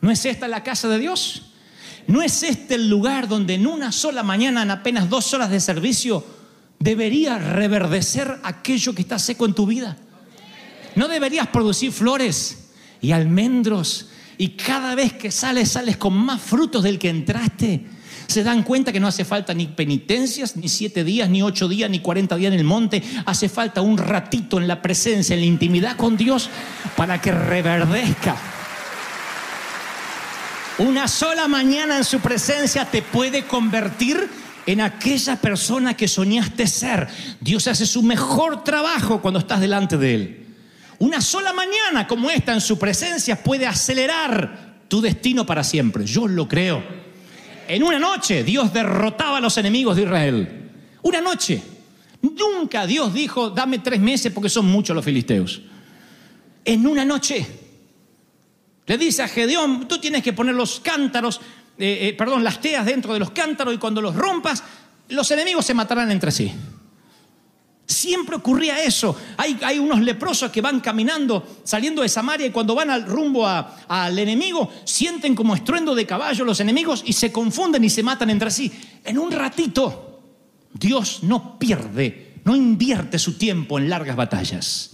¿No 0.02 0.10
es 0.10 0.24
esta 0.26 0.46
la 0.48 0.62
casa 0.62 0.88
de 0.88 0.98
Dios? 0.98 1.50
¿No 2.06 2.22
es 2.22 2.42
este 2.42 2.74
el 2.74 2.88
lugar 2.88 3.26
donde 3.26 3.54
en 3.54 3.66
una 3.66 3.90
sola 3.90 4.22
mañana, 4.22 4.62
en 4.62 4.70
apenas 4.70 5.08
dos 5.08 5.32
horas 5.32 5.50
de 5.50 5.60
servicio, 5.60 6.24
debería 6.78 7.38
reverdecer 7.38 8.38
aquello 8.44 8.94
que 8.94 9.02
está 9.02 9.18
seco 9.18 9.46
en 9.46 9.54
tu 9.54 9.66
vida? 9.66 9.96
¿No 10.94 11.08
deberías 11.08 11.48
producir 11.48 11.90
flores 11.90 12.70
y 13.00 13.12
almendros 13.12 14.07
y 14.38 14.50
cada 14.50 14.94
vez 14.94 15.12
que 15.12 15.32
sales 15.32 15.72
sales 15.72 15.96
con 15.96 16.14
más 16.14 16.40
frutos 16.40 16.84
del 16.84 16.98
que 16.98 17.10
entraste? 17.10 17.84
Se 18.28 18.44
dan 18.44 18.62
cuenta 18.62 18.92
que 18.92 19.00
no 19.00 19.08
hace 19.08 19.24
falta 19.24 19.52
ni 19.52 19.66
penitencias, 19.66 20.56
ni 20.56 20.68
siete 20.68 21.02
días, 21.02 21.28
ni 21.28 21.42
ocho 21.42 21.66
días, 21.66 21.90
ni 21.90 21.98
cuarenta 21.98 22.36
días 22.36 22.52
en 22.52 22.58
el 22.58 22.64
monte. 22.64 23.02
Hace 23.26 23.48
falta 23.48 23.80
un 23.80 23.98
ratito 23.98 24.58
en 24.58 24.68
la 24.68 24.80
presencia, 24.80 25.34
en 25.34 25.40
la 25.40 25.46
intimidad 25.46 25.96
con 25.96 26.16
Dios 26.16 26.48
para 26.96 27.20
que 27.20 27.32
reverdezca. 27.32 28.36
Una 30.78 31.08
sola 31.08 31.48
mañana 31.48 31.96
en 31.96 32.04
su 32.04 32.20
presencia 32.20 32.84
te 32.84 33.02
puede 33.02 33.44
convertir 33.44 34.28
en 34.66 34.82
aquella 34.82 35.36
persona 35.36 35.94
que 35.94 36.06
soñaste 36.06 36.66
ser. 36.66 37.08
Dios 37.40 37.66
hace 37.66 37.86
su 37.86 38.02
mejor 38.02 38.62
trabajo 38.62 39.20
cuando 39.20 39.40
estás 39.40 39.60
delante 39.60 39.96
de 39.96 40.14
Él. 40.14 40.47
Una 41.00 41.20
sola 41.20 41.52
mañana 41.52 42.06
como 42.06 42.30
esta 42.30 42.52
en 42.52 42.60
su 42.60 42.78
presencia 42.78 43.42
puede 43.42 43.66
acelerar 43.66 44.78
tu 44.88 45.00
destino 45.00 45.46
para 45.46 45.62
siempre. 45.62 46.04
Yo 46.04 46.26
lo 46.26 46.48
creo. 46.48 46.82
En 47.68 47.82
una 47.82 47.98
noche 47.98 48.42
Dios 48.42 48.72
derrotaba 48.72 49.38
a 49.38 49.40
los 49.40 49.56
enemigos 49.58 49.96
de 49.96 50.02
Israel. 50.02 50.70
Una 51.02 51.20
noche. 51.20 51.62
Nunca 52.20 52.86
Dios 52.86 53.14
dijo, 53.14 53.50
dame 53.50 53.78
tres 53.78 54.00
meses 54.00 54.32
porque 54.32 54.48
son 54.48 54.66
muchos 54.66 54.96
los 54.96 55.04
filisteos. 55.04 55.62
En 56.64 56.86
una 56.86 57.04
noche. 57.04 57.46
Le 58.86 58.98
dice 58.98 59.22
a 59.22 59.28
Gedeón, 59.28 59.86
tú 59.86 59.98
tienes 59.98 60.22
que 60.22 60.32
poner 60.32 60.54
los 60.54 60.80
cántaros, 60.80 61.40
eh, 61.78 62.08
eh, 62.08 62.14
perdón, 62.14 62.42
las 62.42 62.60
teas 62.60 62.86
dentro 62.86 63.12
de 63.12 63.20
los 63.20 63.30
cántaros 63.30 63.74
y 63.74 63.78
cuando 63.78 64.00
los 64.00 64.16
rompas, 64.16 64.64
los 65.10 65.30
enemigos 65.30 65.64
se 65.64 65.74
matarán 65.74 66.10
entre 66.10 66.32
sí. 66.32 66.50
Siempre 67.88 68.36
ocurría 68.36 68.84
eso. 68.84 69.16
Hay, 69.38 69.78
unos 69.78 70.00
leprosos 70.02 70.50
que 70.52 70.60
van 70.60 70.78
caminando, 70.80 71.60
saliendo 71.64 72.02
de 72.02 72.10
Samaria 72.10 72.46
y 72.46 72.50
cuando 72.50 72.74
van 72.74 72.90
al 72.90 73.06
rumbo 73.06 73.46
a- 73.46 73.78
al 73.88 74.18
enemigo, 74.18 74.70
sienten 74.84 75.34
como 75.34 75.54
estruendo 75.54 75.94
de 75.94 76.06
caballo 76.06 76.44
los 76.44 76.60
enemigos 76.60 77.02
y 77.06 77.14
se 77.14 77.32
confunden 77.32 77.82
y 77.82 77.88
se 77.88 78.02
matan 78.02 78.28
entre 78.28 78.50
sí. 78.50 78.70
En 79.04 79.18
un 79.18 79.32
ratito, 79.32 80.20
Dios 80.74 81.20
no 81.22 81.58
pierde, 81.58 82.34
no 82.44 82.54
invierte 82.54 83.18
su 83.18 83.38
tiempo 83.38 83.78
en 83.78 83.88
largas 83.88 84.16
batallas. 84.16 84.90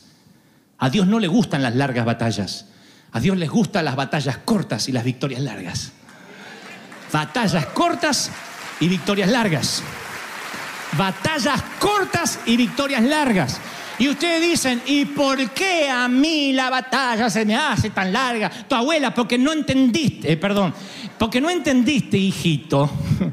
A 0.79 0.89
Dios 0.89 1.09
no 1.09 1.19
le 1.19 1.27
gustan 1.27 1.65
las 1.65 1.75
largas 1.75 2.05
batallas. 2.05 2.67
A 3.11 3.19
Dios 3.19 3.37
les 3.37 3.51
gustan 3.51 3.85
las 3.87 3.97
batallas 3.97 4.39
cortas 4.45 4.89
y 4.89 4.93
las 4.93 5.03
victorias 5.05 5.41
largas. 5.41 5.91
Batallas 7.13 7.67
cortas 7.67 8.31
y 8.79 8.87
victorias 8.89 9.31
largas. 9.31 9.83
Batallas 10.97 11.63
cortas 11.79 12.41
y 12.47 12.57
victorias 12.57 13.03
largas. 13.03 13.61
Y 13.99 14.09
ustedes 14.09 14.43
dicen, 14.43 14.83
¿y 14.87 15.05
por 15.05 15.51
qué 15.51 15.89
a 15.89 16.09
mí 16.09 16.53
la 16.53 16.69
batalla 16.69 17.31
se 17.31 17.45
me 17.45 17.55
hace 17.55 17.91
tan 17.91 18.13
larga? 18.13 18.51
Tu 18.51 18.75
abuela, 18.75 19.15
porque 19.15 19.39
no 19.39 19.53
entendiste, 19.53 20.33
eh, 20.33 20.37
perdón, 20.37 20.75
porque 21.17 21.41
no 21.41 21.49
entendiste, 21.49 22.17
hijito, 22.17 22.91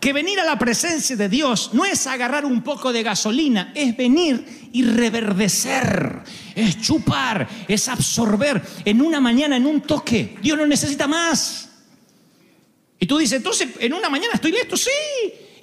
que 0.00 0.12
venir 0.12 0.40
a 0.40 0.44
la 0.44 0.58
presencia 0.58 1.14
de 1.14 1.28
Dios 1.28 1.70
no 1.72 1.84
es 1.84 2.06
agarrar 2.08 2.44
un 2.44 2.62
poco 2.62 2.92
de 2.92 3.04
gasolina, 3.04 3.70
es 3.76 3.96
venir 3.96 4.68
y 4.72 4.82
reverdecer, 4.82 6.22
es 6.56 6.80
chupar, 6.80 7.48
es 7.68 7.88
absorber 7.88 8.60
en 8.84 9.00
una 9.00 9.20
mañana, 9.20 9.56
en 9.56 9.66
un 9.66 9.82
toque. 9.82 10.36
Dios 10.42 10.58
no 10.58 10.66
necesita 10.66 11.06
más. 11.06 11.68
Y 12.98 13.06
tú 13.06 13.18
dices, 13.18 13.36
entonces, 13.36 13.68
en 13.78 13.94
una 13.94 14.10
mañana 14.10 14.34
estoy 14.34 14.50
listo, 14.50 14.76
sí. 14.76 14.90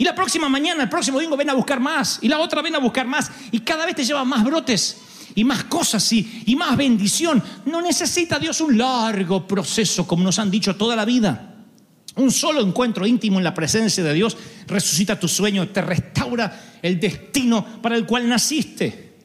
Y 0.01 0.03
la 0.03 0.15
próxima 0.15 0.49
mañana, 0.49 0.81
el 0.81 0.89
próximo 0.89 1.19
domingo, 1.19 1.37
ven 1.37 1.51
a 1.51 1.53
buscar 1.53 1.79
más. 1.79 2.17
Y 2.23 2.27
la 2.27 2.39
otra 2.39 2.63
ven 2.63 2.73
a 2.73 2.79
buscar 2.79 3.05
más. 3.05 3.31
Y 3.51 3.59
cada 3.59 3.85
vez 3.85 3.95
te 3.95 4.03
lleva 4.03 4.25
más 4.25 4.43
brotes 4.43 4.97
y 5.35 5.43
más 5.43 5.65
cosas 5.65 6.11
y, 6.11 6.41
y 6.47 6.55
más 6.55 6.75
bendición. 6.75 7.43
No 7.67 7.83
necesita 7.83 8.39
Dios 8.39 8.61
un 8.61 8.79
largo 8.79 9.47
proceso, 9.47 10.07
como 10.07 10.23
nos 10.23 10.39
han 10.39 10.49
dicho 10.49 10.75
toda 10.75 10.95
la 10.95 11.05
vida. 11.05 11.67
Un 12.15 12.31
solo 12.31 12.61
encuentro 12.61 13.05
íntimo 13.05 13.37
en 13.37 13.43
la 13.43 13.53
presencia 13.53 14.03
de 14.03 14.15
Dios 14.15 14.35
resucita 14.65 15.19
tu 15.19 15.27
sueño, 15.27 15.69
te 15.69 15.83
restaura 15.83 16.79
el 16.81 16.99
destino 16.99 17.63
para 17.79 17.95
el 17.95 18.07
cual 18.07 18.27
naciste. 18.27 19.17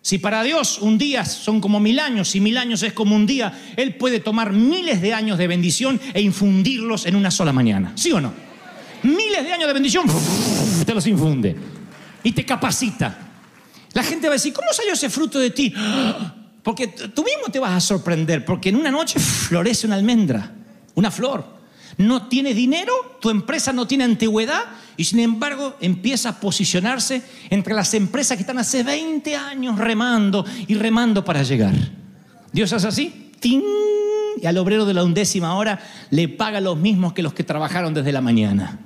Si 0.00 0.16
para 0.16 0.42
Dios 0.42 0.78
un 0.80 0.96
día 0.96 1.26
son 1.26 1.60
como 1.60 1.80
mil 1.80 2.00
años 2.00 2.34
y 2.34 2.40
mil 2.40 2.56
años 2.56 2.82
es 2.82 2.94
como 2.94 3.14
un 3.14 3.26
día, 3.26 3.74
Él 3.76 3.96
puede 3.96 4.20
tomar 4.20 4.54
miles 4.54 5.02
de 5.02 5.12
años 5.12 5.36
de 5.36 5.48
bendición 5.48 6.00
e 6.14 6.22
infundirlos 6.22 7.04
en 7.04 7.14
una 7.14 7.30
sola 7.30 7.52
mañana. 7.52 7.92
¿Sí 7.94 8.10
o 8.10 8.22
no? 8.22 8.51
Miles 9.02 9.44
de 9.44 9.52
años 9.52 9.66
de 9.66 9.74
bendición, 9.74 10.06
te 10.84 10.94
los 10.94 11.06
infunde 11.06 11.56
y 12.22 12.32
te 12.32 12.44
capacita. 12.44 13.18
La 13.92 14.02
gente 14.02 14.28
va 14.28 14.34
a 14.34 14.36
decir, 14.36 14.52
¿cómo 14.52 14.68
salió 14.72 14.92
ese 14.92 15.10
fruto 15.10 15.38
de 15.38 15.50
ti? 15.50 15.72
Porque 16.62 16.86
tú 16.86 17.24
mismo 17.24 17.50
te 17.50 17.58
vas 17.58 17.72
a 17.72 17.80
sorprender, 17.80 18.44
porque 18.44 18.68
en 18.68 18.76
una 18.76 18.92
noche 18.92 19.18
florece 19.18 19.84
una 19.84 19.96
almendra, 19.96 20.52
una 20.94 21.10
flor. 21.10 21.44
No 21.96 22.28
tiene 22.28 22.54
dinero, 22.54 23.18
tu 23.20 23.30
empresa 23.30 23.72
no 23.72 23.88
tiene 23.88 24.04
antigüedad 24.04 24.62
y 24.96 25.02
sin 25.02 25.18
embargo 25.18 25.74
empieza 25.80 26.28
a 26.28 26.40
posicionarse 26.40 27.20
entre 27.50 27.74
las 27.74 27.92
empresas 27.94 28.36
que 28.36 28.42
están 28.42 28.58
hace 28.58 28.84
20 28.84 29.34
años 29.34 29.76
remando 29.76 30.46
y 30.68 30.76
remando 30.76 31.24
para 31.24 31.42
llegar. 31.42 31.74
Dios 32.52 32.72
hace 32.72 32.86
así, 32.86 33.32
¡ting! 33.40 33.64
y 34.40 34.46
al 34.46 34.56
obrero 34.58 34.84
de 34.86 34.94
la 34.94 35.04
undécima 35.04 35.54
hora 35.56 35.80
le 36.10 36.28
paga 36.28 36.60
los 36.60 36.76
mismos 36.76 37.12
que 37.12 37.22
los 37.22 37.32
que 37.34 37.44
trabajaron 37.44 37.92
desde 37.92 38.12
la 38.12 38.20
mañana. 38.20 38.78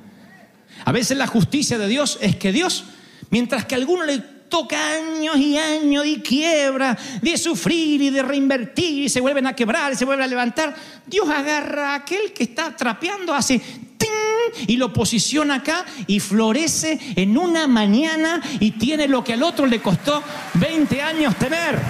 A 0.86 0.92
veces 0.92 1.18
la 1.18 1.26
justicia 1.26 1.78
de 1.78 1.88
Dios 1.88 2.16
es 2.20 2.36
que 2.36 2.52
Dios, 2.52 2.84
mientras 3.30 3.64
que 3.64 3.74
a 3.74 3.78
alguno 3.78 4.04
le 4.04 4.20
toca 4.20 4.78
años 4.92 5.36
y 5.36 5.58
años 5.58 6.06
y 6.06 6.20
quiebra, 6.20 6.96
de 7.20 7.36
sufrir 7.36 8.00
y 8.00 8.10
de 8.10 8.22
reinvertir 8.22 9.02
y 9.02 9.08
se 9.08 9.20
vuelven 9.20 9.48
a 9.48 9.56
quebrar 9.56 9.92
y 9.92 9.96
se 9.96 10.04
vuelven 10.04 10.26
a 10.26 10.28
levantar, 10.28 10.76
Dios 11.04 11.28
agarra 11.28 11.90
a 11.90 11.94
aquel 11.96 12.32
que 12.32 12.44
está 12.44 12.76
trapeando, 12.76 13.34
hace 13.34 13.58
¡ting! 13.58 14.68
y 14.68 14.76
lo 14.76 14.92
posiciona 14.92 15.56
acá 15.56 15.84
y 16.06 16.20
florece 16.20 17.00
en 17.16 17.36
una 17.36 17.66
mañana 17.66 18.40
y 18.60 18.70
tiene 18.70 19.08
lo 19.08 19.24
que 19.24 19.32
al 19.32 19.42
otro 19.42 19.66
le 19.66 19.82
costó 19.82 20.22
20 20.54 21.02
años 21.02 21.34
tener. 21.34 21.80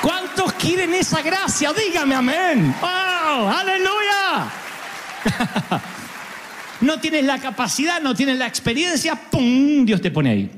¿Cuántos 0.00 0.52
quieren 0.52 0.94
esa 0.94 1.20
gracia? 1.20 1.72
Dígame 1.72 2.14
amén. 2.14 2.76
¡Oh! 2.80 3.52
¡Aleluya! 3.52 4.52
no 6.84 7.00
tienes 7.00 7.24
la 7.24 7.38
capacidad, 7.38 8.00
no 8.00 8.14
tienes 8.14 8.38
la 8.38 8.46
experiencia, 8.46 9.14
¡pum! 9.30 9.84
Dios 9.84 10.00
te 10.00 10.10
pone 10.10 10.30
ahí. 10.30 10.50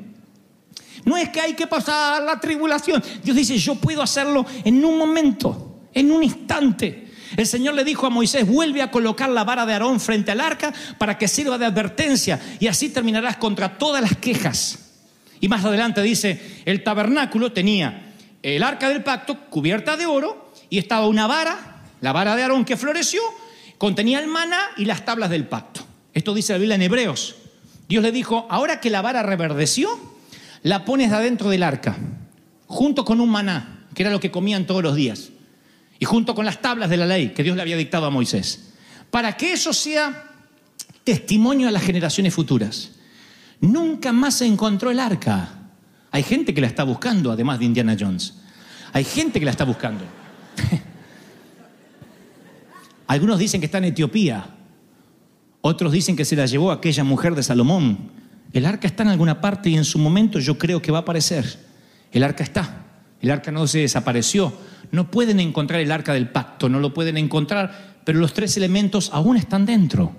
No 1.04 1.16
es 1.16 1.28
que 1.28 1.40
hay 1.40 1.54
que 1.54 1.66
pasar 1.66 2.22
la 2.22 2.40
tribulación. 2.40 3.02
Dios 3.22 3.36
dice, 3.36 3.56
yo 3.56 3.76
puedo 3.76 4.02
hacerlo 4.02 4.44
en 4.64 4.84
un 4.84 4.98
momento, 4.98 5.82
en 5.94 6.10
un 6.10 6.22
instante. 6.24 7.06
El 7.36 7.46
Señor 7.46 7.74
le 7.74 7.84
dijo 7.84 8.06
a 8.06 8.10
Moisés, 8.10 8.46
vuelve 8.46 8.82
a 8.82 8.90
colocar 8.90 9.28
la 9.30 9.44
vara 9.44 9.64
de 9.64 9.72
Aarón 9.72 10.00
frente 10.00 10.32
al 10.32 10.40
arca 10.40 10.72
para 10.98 11.16
que 11.16 11.28
sirva 11.28 11.58
de 11.58 11.66
advertencia 11.66 12.40
y 12.58 12.66
así 12.66 12.88
terminarás 12.88 13.36
contra 13.36 13.78
todas 13.78 14.02
las 14.02 14.16
quejas. 14.16 14.80
Y 15.40 15.48
más 15.48 15.64
adelante 15.64 16.02
dice, 16.02 16.62
el 16.64 16.82
tabernáculo 16.82 17.52
tenía 17.52 18.14
el 18.42 18.62
arca 18.62 18.88
del 18.88 19.02
pacto 19.02 19.48
cubierta 19.48 19.96
de 19.96 20.06
oro 20.06 20.52
y 20.70 20.78
estaba 20.78 21.06
una 21.06 21.26
vara, 21.26 21.82
la 22.00 22.12
vara 22.12 22.34
de 22.34 22.42
Aarón 22.42 22.64
que 22.64 22.76
floreció, 22.76 23.20
contenía 23.78 24.18
el 24.18 24.26
maná 24.26 24.58
y 24.76 24.86
las 24.86 25.04
tablas 25.04 25.30
del 25.30 25.46
pacto. 25.46 25.85
Esto 26.16 26.32
dice 26.32 26.54
la 26.54 26.58
Biblia 26.58 26.76
en 26.76 26.82
Hebreos. 26.82 27.36
Dios 27.90 28.02
le 28.02 28.10
dijo, 28.10 28.46
ahora 28.48 28.80
que 28.80 28.88
la 28.88 29.02
vara 29.02 29.22
reverdeció, 29.22 29.90
la 30.62 30.86
pones 30.86 31.12
adentro 31.12 31.50
del 31.50 31.62
arca, 31.62 31.94
junto 32.66 33.04
con 33.04 33.20
un 33.20 33.28
maná, 33.28 33.86
que 33.92 34.02
era 34.02 34.10
lo 34.10 34.18
que 34.18 34.30
comían 34.30 34.66
todos 34.66 34.82
los 34.82 34.96
días, 34.96 35.28
y 35.98 36.06
junto 36.06 36.34
con 36.34 36.46
las 36.46 36.62
tablas 36.62 36.88
de 36.88 36.96
la 36.96 37.04
ley 37.04 37.34
que 37.34 37.42
Dios 37.42 37.54
le 37.54 37.60
había 37.60 37.76
dictado 37.76 38.06
a 38.06 38.10
Moisés, 38.10 38.72
para 39.10 39.36
que 39.36 39.52
eso 39.52 39.74
sea 39.74 40.30
testimonio 41.04 41.68
a 41.68 41.70
las 41.70 41.82
generaciones 41.82 42.32
futuras. 42.32 42.92
Nunca 43.60 44.10
más 44.10 44.36
se 44.38 44.46
encontró 44.46 44.90
el 44.90 45.00
arca. 45.00 45.50
Hay 46.12 46.22
gente 46.22 46.54
que 46.54 46.62
la 46.62 46.66
está 46.66 46.84
buscando, 46.84 47.30
además 47.30 47.58
de 47.58 47.66
Indiana 47.66 47.94
Jones. 48.00 48.38
Hay 48.94 49.04
gente 49.04 49.38
que 49.38 49.44
la 49.44 49.50
está 49.50 49.66
buscando. 49.66 50.02
Algunos 53.06 53.38
dicen 53.38 53.60
que 53.60 53.66
está 53.66 53.76
en 53.76 53.84
Etiopía. 53.84 54.55
Otros 55.68 55.90
dicen 55.90 56.14
que 56.14 56.24
se 56.24 56.36
la 56.36 56.46
llevó 56.46 56.70
aquella 56.70 57.02
mujer 57.02 57.34
de 57.34 57.42
Salomón. 57.42 57.98
El 58.52 58.66
arca 58.66 58.86
está 58.86 59.02
en 59.02 59.08
alguna 59.08 59.40
parte 59.40 59.68
y 59.68 59.76
en 59.76 59.84
su 59.84 59.98
momento 59.98 60.38
yo 60.38 60.58
creo 60.58 60.80
que 60.80 60.92
va 60.92 60.98
a 60.98 61.00
aparecer. 61.00 61.58
El 62.12 62.22
arca 62.22 62.44
está. 62.44 62.84
El 63.20 63.32
arca 63.32 63.50
no 63.50 63.66
se 63.66 63.80
desapareció. 63.80 64.52
No 64.92 65.10
pueden 65.10 65.40
encontrar 65.40 65.80
el 65.80 65.90
arca 65.90 66.12
del 66.12 66.28
pacto, 66.28 66.68
no 66.68 66.78
lo 66.78 66.94
pueden 66.94 67.16
encontrar, 67.16 67.96
pero 68.04 68.20
los 68.20 68.32
tres 68.32 68.56
elementos 68.56 69.10
aún 69.12 69.36
están 69.36 69.66
dentro. 69.66 70.14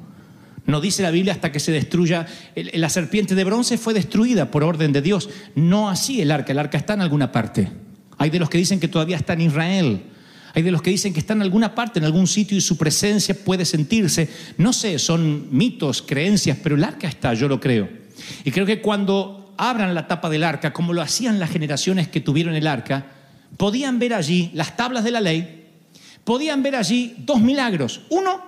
No 0.65 0.81
dice 0.81 1.01
la 1.01 1.12
Biblia 1.12 1.31
hasta 1.31 1.49
que 1.49 1.62
se 1.62 1.71
destruya. 1.71 2.25
La 2.73 2.89
serpiente 2.89 3.33
de 3.33 3.45
bronce 3.45 3.77
fue 3.77 3.93
destruida 3.93 4.51
por 4.51 4.65
orden 4.65 4.91
de 4.91 5.01
Dios. 5.01 5.29
No 5.55 5.89
así 5.89 6.19
el 6.19 6.31
arca. 6.31 6.51
El 6.51 6.60
arca 6.60 6.77
está 6.77 6.95
en 6.95 7.01
alguna 7.03 7.31
parte. 7.31 7.71
Hay 8.17 8.31
de 8.31 8.39
los 8.39 8.49
que 8.49 8.57
dicen 8.57 8.81
que 8.81 8.89
todavía 8.89 9.15
está 9.15 9.31
en 9.31 9.41
Israel. 9.41 10.03
Hay 10.53 10.63
de 10.63 10.71
los 10.71 10.81
que 10.81 10.89
dicen 10.89 11.13
que 11.13 11.19
está 11.19 11.33
en 11.33 11.41
alguna 11.41 11.75
parte, 11.75 11.99
en 11.99 12.05
algún 12.05 12.27
sitio 12.27 12.57
y 12.57 12.62
su 12.62 12.77
presencia 12.77 13.36
puede 13.36 13.65
sentirse. 13.65 14.29
No 14.57 14.73
sé, 14.73 14.97
son 14.99 15.47
mitos, 15.55 16.01
creencias, 16.01 16.57
pero 16.62 16.75
el 16.75 16.83
arca 16.83 17.07
está, 17.07 17.33
yo 17.33 17.47
lo 17.47 17.60
creo. 17.60 17.89
Y 18.43 18.51
creo 18.51 18.65
que 18.65 18.81
cuando 18.81 19.53
abran 19.57 19.93
la 19.93 20.07
tapa 20.07 20.29
del 20.29 20.43
arca, 20.43 20.73
como 20.73 20.93
lo 20.93 21.01
hacían 21.01 21.39
las 21.39 21.51
generaciones 21.51 22.07
que 22.07 22.21
tuvieron 22.21 22.55
el 22.55 22.65
arca, 22.67 23.05
podían 23.57 23.99
ver 23.99 24.13
allí 24.13 24.51
las 24.53 24.75
tablas 24.75 25.03
de 25.03 25.12
la 25.12 25.21
ley, 25.21 25.65
podían 26.23 26.63
ver 26.63 26.75
allí 26.75 27.15
dos 27.19 27.39
milagros. 27.41 28.01
Uno, 28.10 28.41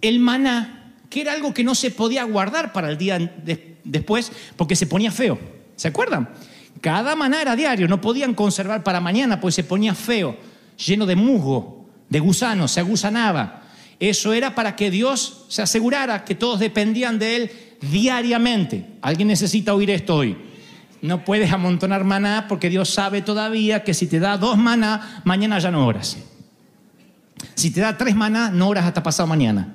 el 0.00 0.18
maná, 0.18 0.94
que 1.10 1.20
era 1.20 1.32
algo 1.32 1.52
que 1.52 1.64
no 1.64 1.74
se 1.74 1.90
podía 1.90 2.24
guardar 2.24 2.72
para 2.72 2.90
el 2.90 2.96
día 2.98 3.18
de- 3.18 3.76
después 3.84 4.32
porque 4.56 4.76
se 4.76 4.86
ponía 4.86 5.10
feo. 5.10 5.38
¿Se 5.76 5.88
acuerdan? 5.88 6.28
Cada 6.80 7.14
maná 7.16 7.42
era 7.42 7.56
diario, 7.56 7.88
no 7.88 8.00
podían 8.00 8.34
conservar 8.34 8.82
para 8.82 9.00
mañana 9.00 9.40
porque 9.40 9.52
se 9.52 9.64
ponía 9.64 9.94
feo, 9.94 10.36
lleno 10.86 11.06
de 11.06 11.16
musgo, 11.16 11.88
de 12.08 12.20
gusanos, 12.20 12.72
se 12.72 12.80
agusanaba. 12.80 13.62
Eso 13.98 14.32
era 14.32 14.54
para 14.54 14.76
que 14.76 14.90
Dios 14.90 15.44
se 15.48 15.62
asegurara 15.62 16.24
que 16.24 16.34
todos 16.34 16.58
dependían 16.58 17.18
de 17.18 17.36
Él 17.36 17.50
diariamente. 17.80 18.86
¿Alguien 19.02 19.28
necesita 19.28 19.74
oír 19.74 19.90
esto 19.90 20.16
hoy? 20.16 20.36
No 21.02 21.24
puedes 21.24 21.52
amontonar 21.52 22.04
maná 22.04 22.46
porque 22.48 22.68
Dios 22.68 22.90
sabe 22.90 23.22
todavía 23.22 23.84
que 23.84 23.94
si 23.94 24.06
te 24.06 24.18
da 24.18 24.36
dos 24.36 24.58
maná, 24.58 25.22
mañana 25.24 25.58
ya 25.58 25.70
no 25.70 25.86
oras. 25.86 26.16
Si 27.54 27.70
te 27.70 27.80
da 27.80 27.96
tres 27.96 28.14
maná, 28.14 28.50
no 28.50 28.68
oras 28.68 28.84
hasta 28.84 29.02
pasado 29.02 29.26
mañana. 29.26 29.74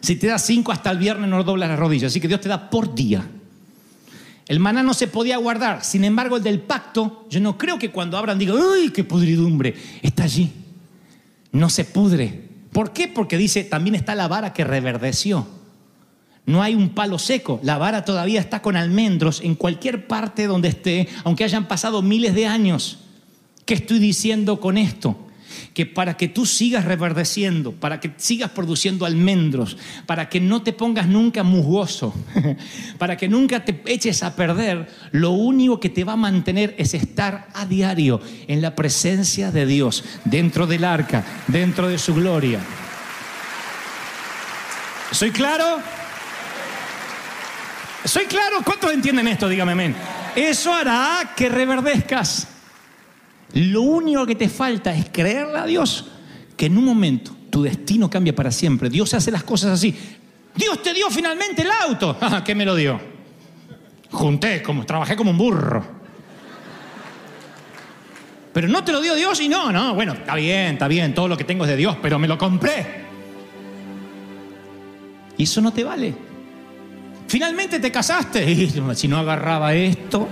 Si 0.00 0.16
te 0.16 0.26
da 0.26 0.38
cinco, 0.38 0.72
hasta 0.72 0.90
el 0.90 0.98
viernes 0.98 1.28
no 1.28 1.42
doblas 1.42 1.68
las 1.68 1.78
rodillas. 1.78 2.12
Así 2.12 2.20
que 2.20 2.28
Dios 2.28 2.40
te 2.40 2.48
da 2.48 2.68
por 2.70 2.94
día. 2.94 3.26
El 4.48 4.60
maná 4.60 4.82
no 4.82 4.94
se 4.94 5.08
podía 5.08 5.38
guardar. 5.38 5.84
Sin 5.84 6.04
embargo, 6.04 6.36
el 6.36 6.42
del 6.42 6.60
pacto, 6.60 7.26
yo 7.28 7.40
no 7.40 7.58
creo 7.58 7.78
que 7.78 7.90
cuando 7.90 8.16
abran 8.16 8.38
digan, 8.38 8.58
¡ay, 8.74 8.90
qué 8.90 9.02
podridumbre! 9.02 9.74
Está 10.02 10.24
allí. 10.24 10.52
No 11.52 11.68
se 11.68 11.84
pudre. 11.84 12.46
¿Por 12.72 12.92
qué? 12.92 13.08
Porque 13.08 13.36
dice, 13.36 13.64
también 13.64 13.94
está 13.96 14.14
la 14.14 14.28
vara 14.28 14.52
que 14.52 14.62
reverdeció. 14.62 15.46
No 16.44 16.62
hay 16.62 16.76
un 16.76 16.90
palo 16.90 17.18
seco. 17.18 17.58
La 17.64 17.76
vara 17.76 18.04
todavía 18.04 18.38
está 18.40 18.62
con 18.62 18.76
almendros 18.76 19.40
en 19.40 19.56
cualquier 19.56 20.06
parte 20.06 20.46
donde 20.46 20.68
esté, 20.68 21.08
aunque 21.24 21.42
hayan 21.42 21.66
pasado 21.66 22.02
miles 22.02 22.34
de 22.34 22.46
años. 22.46 22.98
¿Qué 23.64 23.74
estoy 23.74 23.98
diciendo 23.98 24.60
con 24.60 24.78
esto? 24.78 25.25
Que 25.74 25.86
para 25.86 26.16
que 26.16 26.28
tú 26.28 26.46
sigas 26.46 26.84
reverdeciendo, 26.84 27.72
para 27.72 28.00
que 28.00 28.12
sigas 28.16 28.50
produciendo 28.50 29.06
almendros, 29.06 29.76
para 30.06 30.28
que 30.28 30.40
no 30.40 30.62
te 30.62 30.72
pongas 30.72 31.06
nunca 31.06 31.42
musgoso, 31.42 32.14
para 32.98 33.16
que 33.16 33.28
nunca 33.28 33.64
te 33.64 33.82
eches 33.86 34.22
a 34.22 34.36
perder, 34.36 34.88
lo 35.12 35.30
único 35.30 35.80
que 35.80 35.88
te 35.88 36.04
va 36.04 36.14
a 36.14 36.16
mantener 36.16 36.74
es 36.78 36.94
estar 36.94 37.48
a 37.54 37.66
diario 37.66 38.20
en 38.48 38.62
la 38.62 38.74
presencia 38.74 39.50
de 39.50 39.66
Dios, 39.66 40.04
dentro 40.24 40.66
del 40.66 40.84
arca, 40.84 41.24
dentro 41.48 41.88
de 41.88 41.98
su 41.98 42.14
gloria. 42.14 42.60
¿Soy 45.10 45.30
claro? 45.30 45.80
¿Soy 48.04 48.26
claro? 48.26 48.58
¿Cuántos 48.64 48.92
entienden 48.92 49.28
esto? 49.28 49.48
Dígame, 49.48 49.72
amén. 49.72 49.96
Eso 50.34 50.72
hará 50.72 51.32
que 51.34 51.48
reverdezcas. 51.48 52.46
Lo 53.56 53.80
único 53.80 54.26
que 54.26 54.34
te 54.34 54.50
falta 54.50 54.94
es 54.94 55.06
creerle 55.10 55.58
a 55.58 55.64
Dios 55.64 56.04
que 56.58 56.66
en 56.66 56.76
un 56.76 56.84
momento 56.84 57.34
tu 57.48 57.62
destino 57.62 58.10
cambia 58.10 58.34
para 58.34 58.52
siempre. 58.52 58.90
Dios 58.90 59.14
hace 59.14 59.30
las 59.30 59.44
cosas 59.44 59.70
así. 59.70 59.96
Dios 60.54 60.82
te 60.82 60.92
dio 60.92 61.08
finalmente 61.10 61.62
el 61.62 61.70
auto. 61.70 62.18
Ah, 62.20 62.44
¿Qué 62.44 62.54
me 62.54 62.66
lo 62.66 62.74
dio? 62.74 63.00
Junté, 64.10 64.62
como, 64.62 64.84
trabajé 64.84 65.16
como 65.16 65.30
un 65.30 65.38
burro. 65.38 65.82
Pero 68.52 68.68
no 68.68 68.84
te 68.84 68.92
lo 68.92 69.00
dio 69.00 69.14
Dios 69.14 69.40
y 69.40 69.48
no, 69.48 69.72
no, 69.72 69.94
bueno, 69.94 70.12
está 70.12 70.34
bien, 70.34 70.74
está 70.74 70.86
bien, 70.86 71.14
todo 71.14 71.26
lo 71.26 71.36
que 71.38 71.44
tengo 71.44 71.64
es 71.64 71.70
de 71.70 71.76
Dios, 71.78 71.96
pero 72.02 72.18
me 72.18 72.28
lo 72.28 72.36
compré. 72.36 73.06
Y 75.38 75.44
eso 75.44 75.62
no 75.62 75.72
te 75.72 75.82
vale. 75.82 76.14
Finalmente 77.26 77.80
te 77.80 77.90
casaste 77.90 78.50
y 78.50 78.70
si 78.94 79.08
no 79.08 79.16
agarraba 79.16 79.72
esto. 79.72 80.28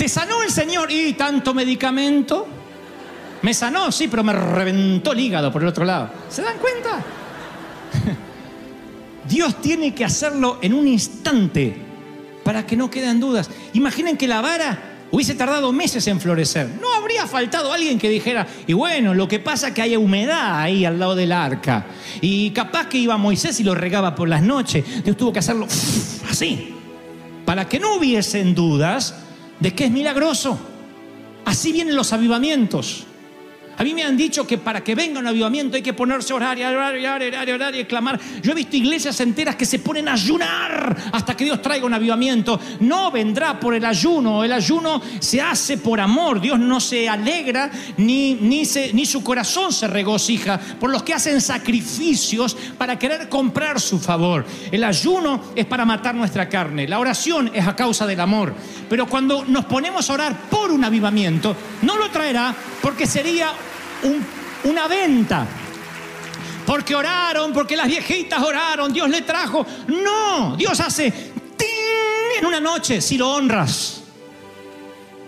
Te 0.00 0.08
sanó 0.08 0.42
el 0.42 0.50
Señor 0.50 0.90
y 0.90 1.12
tanto 1.12 1.52
medicamento. 1.52 2.48
Me 3.42 3.52
sanó, 3.52 3.92
sí, 3.92 4.08
pero 4.08 4.24
me 4.24 4.32
reventó 4.32 5.12
el 5.12 5.20
hígado 5.20 5.52
por 5.52 5.60
el 5.60 5.68
otro 5.68 5.84
lado. 5.84 6.08
¿Se 6.30 6.40
dan 6.40 6.56
cuenta? 6.56 7.04
Dios 9.28 9.60
tiene 9.60 9.94
que 9.94 10.06
hacerlo 10.06 10.58
en 10.62 10.72
un 10.72 10.88
instante 10.88 11.76
para 12.42 12.64
que 12.64 12.78
no 12.78 12.88
queden 12.88 13.20
dudas. 13.20 13.50
Imaginen 13.74 14.16
que 14.16 14.26
la 14.26 14.40
vara 14.40 14.78
hubiese 15.10 15.34
tardado 15.34 15.70
meses 15.70 16.06
en 16.06 16.18
florecer. 16.18 16.66
No 16.80 16.94
habría 16.94 17.26
faltado 17.26 17.70
alguien 17.70 17.98
que 17.98 18.08
dijera, 18.08 18.46
y 18.66 18.72
bueno, 18.72 19.12
lo 19.12 19.28
que 19.28 19.38
pasa 19.38 19.68
es 19.68 19.74
que 19.74 19.82
hay 19.82 19.96
humedad 19.96 20.62
ahí 20.62 20.86
al 20.86 20.98
lado 20.98 21.14
del 21.14 21.30
arca. 21.30 21.84
Y 22.22 22.52
capaz 22.52 22.86
que 22.86 22.96
iba 22.96 23.18
Moisés 23.18 23.60
y 23.60 23.64
lo 23.64 23.74
regaba 23.74 24.14
por 24.14 24.30
las 24.30 24.40
noches. 24.40 25.04
Dios 25.04 25.18
tuvo 25.18 25.30
que 25.30 25.40
hacerlo 25.40 25.66
así, 26.30 26.74
para 27.44 27.68
que 27.68 27.78
no 27.78 27.96
hubiesen 27.96 28.54
dudas 28.54 29.26
de 29.60 29.74
que 29.74 29.84
es 29.84 29.90
milagroso. 29.90 30.58
Así 31.44 31.72
vienen 31.72 31.96
los 31.96 32.12
avivamientos. 32.12 33.06
A 33.80 33.82
mí 33.82 33.94
me 33.94 34.04
han 34.04 34.14
dicho 34.14 34.46
que 34.46 34.58
para 34.58 34.84
que 34.84 34.94
venga 34.94 35.20
un 35.20 35.26
avivamiento 35.26 35.74
hay 35.74 35.80
que 35.80 35.94
ponerse 35.94 36.34
a 36.34 36.36
orar 36.36 36.58
y 36.58 36.62
orar 36.62 36.94
y 36.98 37.06
orar 37.06 37.22
y 37.22 37.26
orar 37.28 37.48
y 37.48 37.52
orar 37.52 37.86
clamar. 37.86 38.20
Yo 38.42 38.52
he 38.52 38.54
visto 38.54 38.76
iglesias 38.76 39.18
enteras 39.20 39.56
que 39.56 39.64
se 39.64 39.78
ponen 39.78 40.06
a 40.06 40.12
ayunar 40.12 40.94
hasta 41.10 41.34
que 41.34 41.44
Dios 41.44 41.62
traiga 41.62 41.86
un 41.86 41.94
avivamiento. 41.94 42.60
No 42.80 43.10
vendrá 43.10 43.58
por 43.58 43.74
el 43.74 43.82
ayuno. 43.86 44.44
El 44.44 44.52
ayuno 44.52 45.00
se 45.18 45.40
hace 45.40 45.78
por 45.78 45.98
amor. 45.98 46.42
Dios 46.42 46.58
no 46.58 46.78
se 46.78 47.08
alegra 47.08 47.70
ni, 47.96 48.34
ni 48.34 49.06
su 49.06 49.24
corazón 49.24 49.72
se 49.72 49.86
regocija 49.86 50.60
por 50.78 50.90
los 50.90 51.02
que 51.02 51.14
hacen 51.14 51.40
sacrificios 51.40 52.58
para 52.76 52.98
querer 52.98 53.30
comprar 53.30 53.80
su 53.80 53.98
favor. 53.98 54.44
El 54.70 54.84
ayuno 54.84 55.40
es 55.56 55.64
para 55.64 55.86
matar 55.86 56.14
nuestra 56.14 56.50
carne. 56.50 56.86
La 56.86 56.98
oración 56.98 57.50
es 57.54 57.66
a 57.66 57.74
causa 57.74 58.06
del 58.06 58.20
amor. 58.20 58.54
Pero 58.90 59.06
cuando 59.06 59.42
nos 59.46 59.64
ponemos 59.64 60.10
a 60.10 60.12
orar 60.12 60.36
por 60.50 60.70
un 60.70 60.84
avivamiento, 60.84 61.56
no 61.80 61.96
lo 61.96 62.10
traerá 62.10 62.54
porque 62.82 63.06
sería 63.06 63.54
un- 64.02 64.24
una 64.70 64.86
venta. 64.88 65.46
Porque 66.66 66.94
oraron, 66.94 67.52
porque 67.52 67.76
las 67.76 67.86
viejitas 67.88 68.40
oraron, 68.42 68.92
Dios 68.92 69.08
le 69.08 69.22
trajo. 69.22 69.66
No, 69.88 70.56
Dios 70.56 70.78
hace 70.80 71.10
¡ting! 71.10 72.38
en 72.38 72.46
una 72.46 72.60
noche 72.60 73.00
si 73.00 73.16
lo 73.18 73.30
honras. 73.30 74.02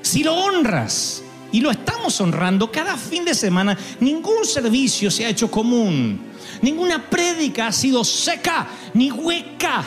Si 0.03 0.23
lo 0.23 0.35
honras. 0.35 1.23
Y 1.51 1.61
lo 1.61 1.71
estamos 1.71 2.19
honrando 2.21 2.71
cada 2.73 2.97
fin 2.97 3.25
de 3.25 3.35
semana. 3.35 3.77
Ningún 4.01 4.45
servicio 4.45 5.11
se 5.11 5.27
ha 5.27 5.29
hecho 5.29 5.51
común. 5.51 6.19
Ninguna 6.63 7.11
prédica 7.11 7.67
ha 7.67 7.73
sido 7.73 8.05
seca 8.05 8.67
ni 8.95 9.11
hueca. 9.11 9.85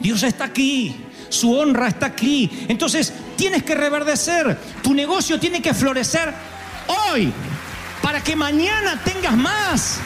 Dios 0.00 0.22
está 0.24 0.44
aquí. 0.44 0.94
Su 1.28 1.52
honra 1.56 1.88
está 1.88 2.06
aquí. 2.06 2.50
Entonces 2.68 3.12
tienes 3.36 3.62
que 3.62 3.74
reverdecer. 3.74 4.58
Tu 4.82 4.94
negocio 4.94 5.38
tiene 5.38 5.60
que 5.62 5.74
florecer 5.74 6.32
hoy. 7.12 7.32
Para 8.06 8.22
que 8.22 8.36
mañana 8.36 9.02
tengas 9.02 9.36
más. 9.36 9.98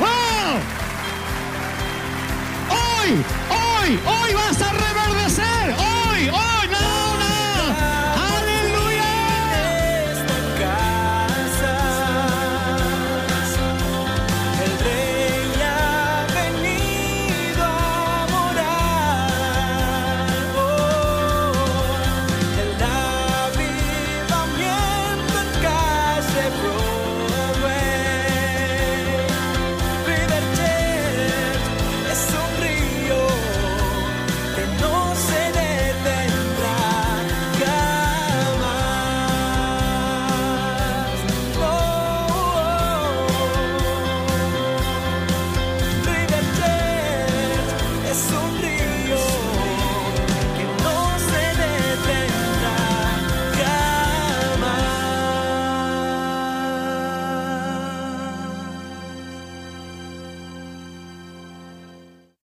¡Wow! 0.00 0.08
Hoy, 2.70 3.22
hoy, 3.50 4.00
hoy 4.06 4.32
vas 4.32 4.62
a 4.62 4.72
reverdecer. 4.72 5.93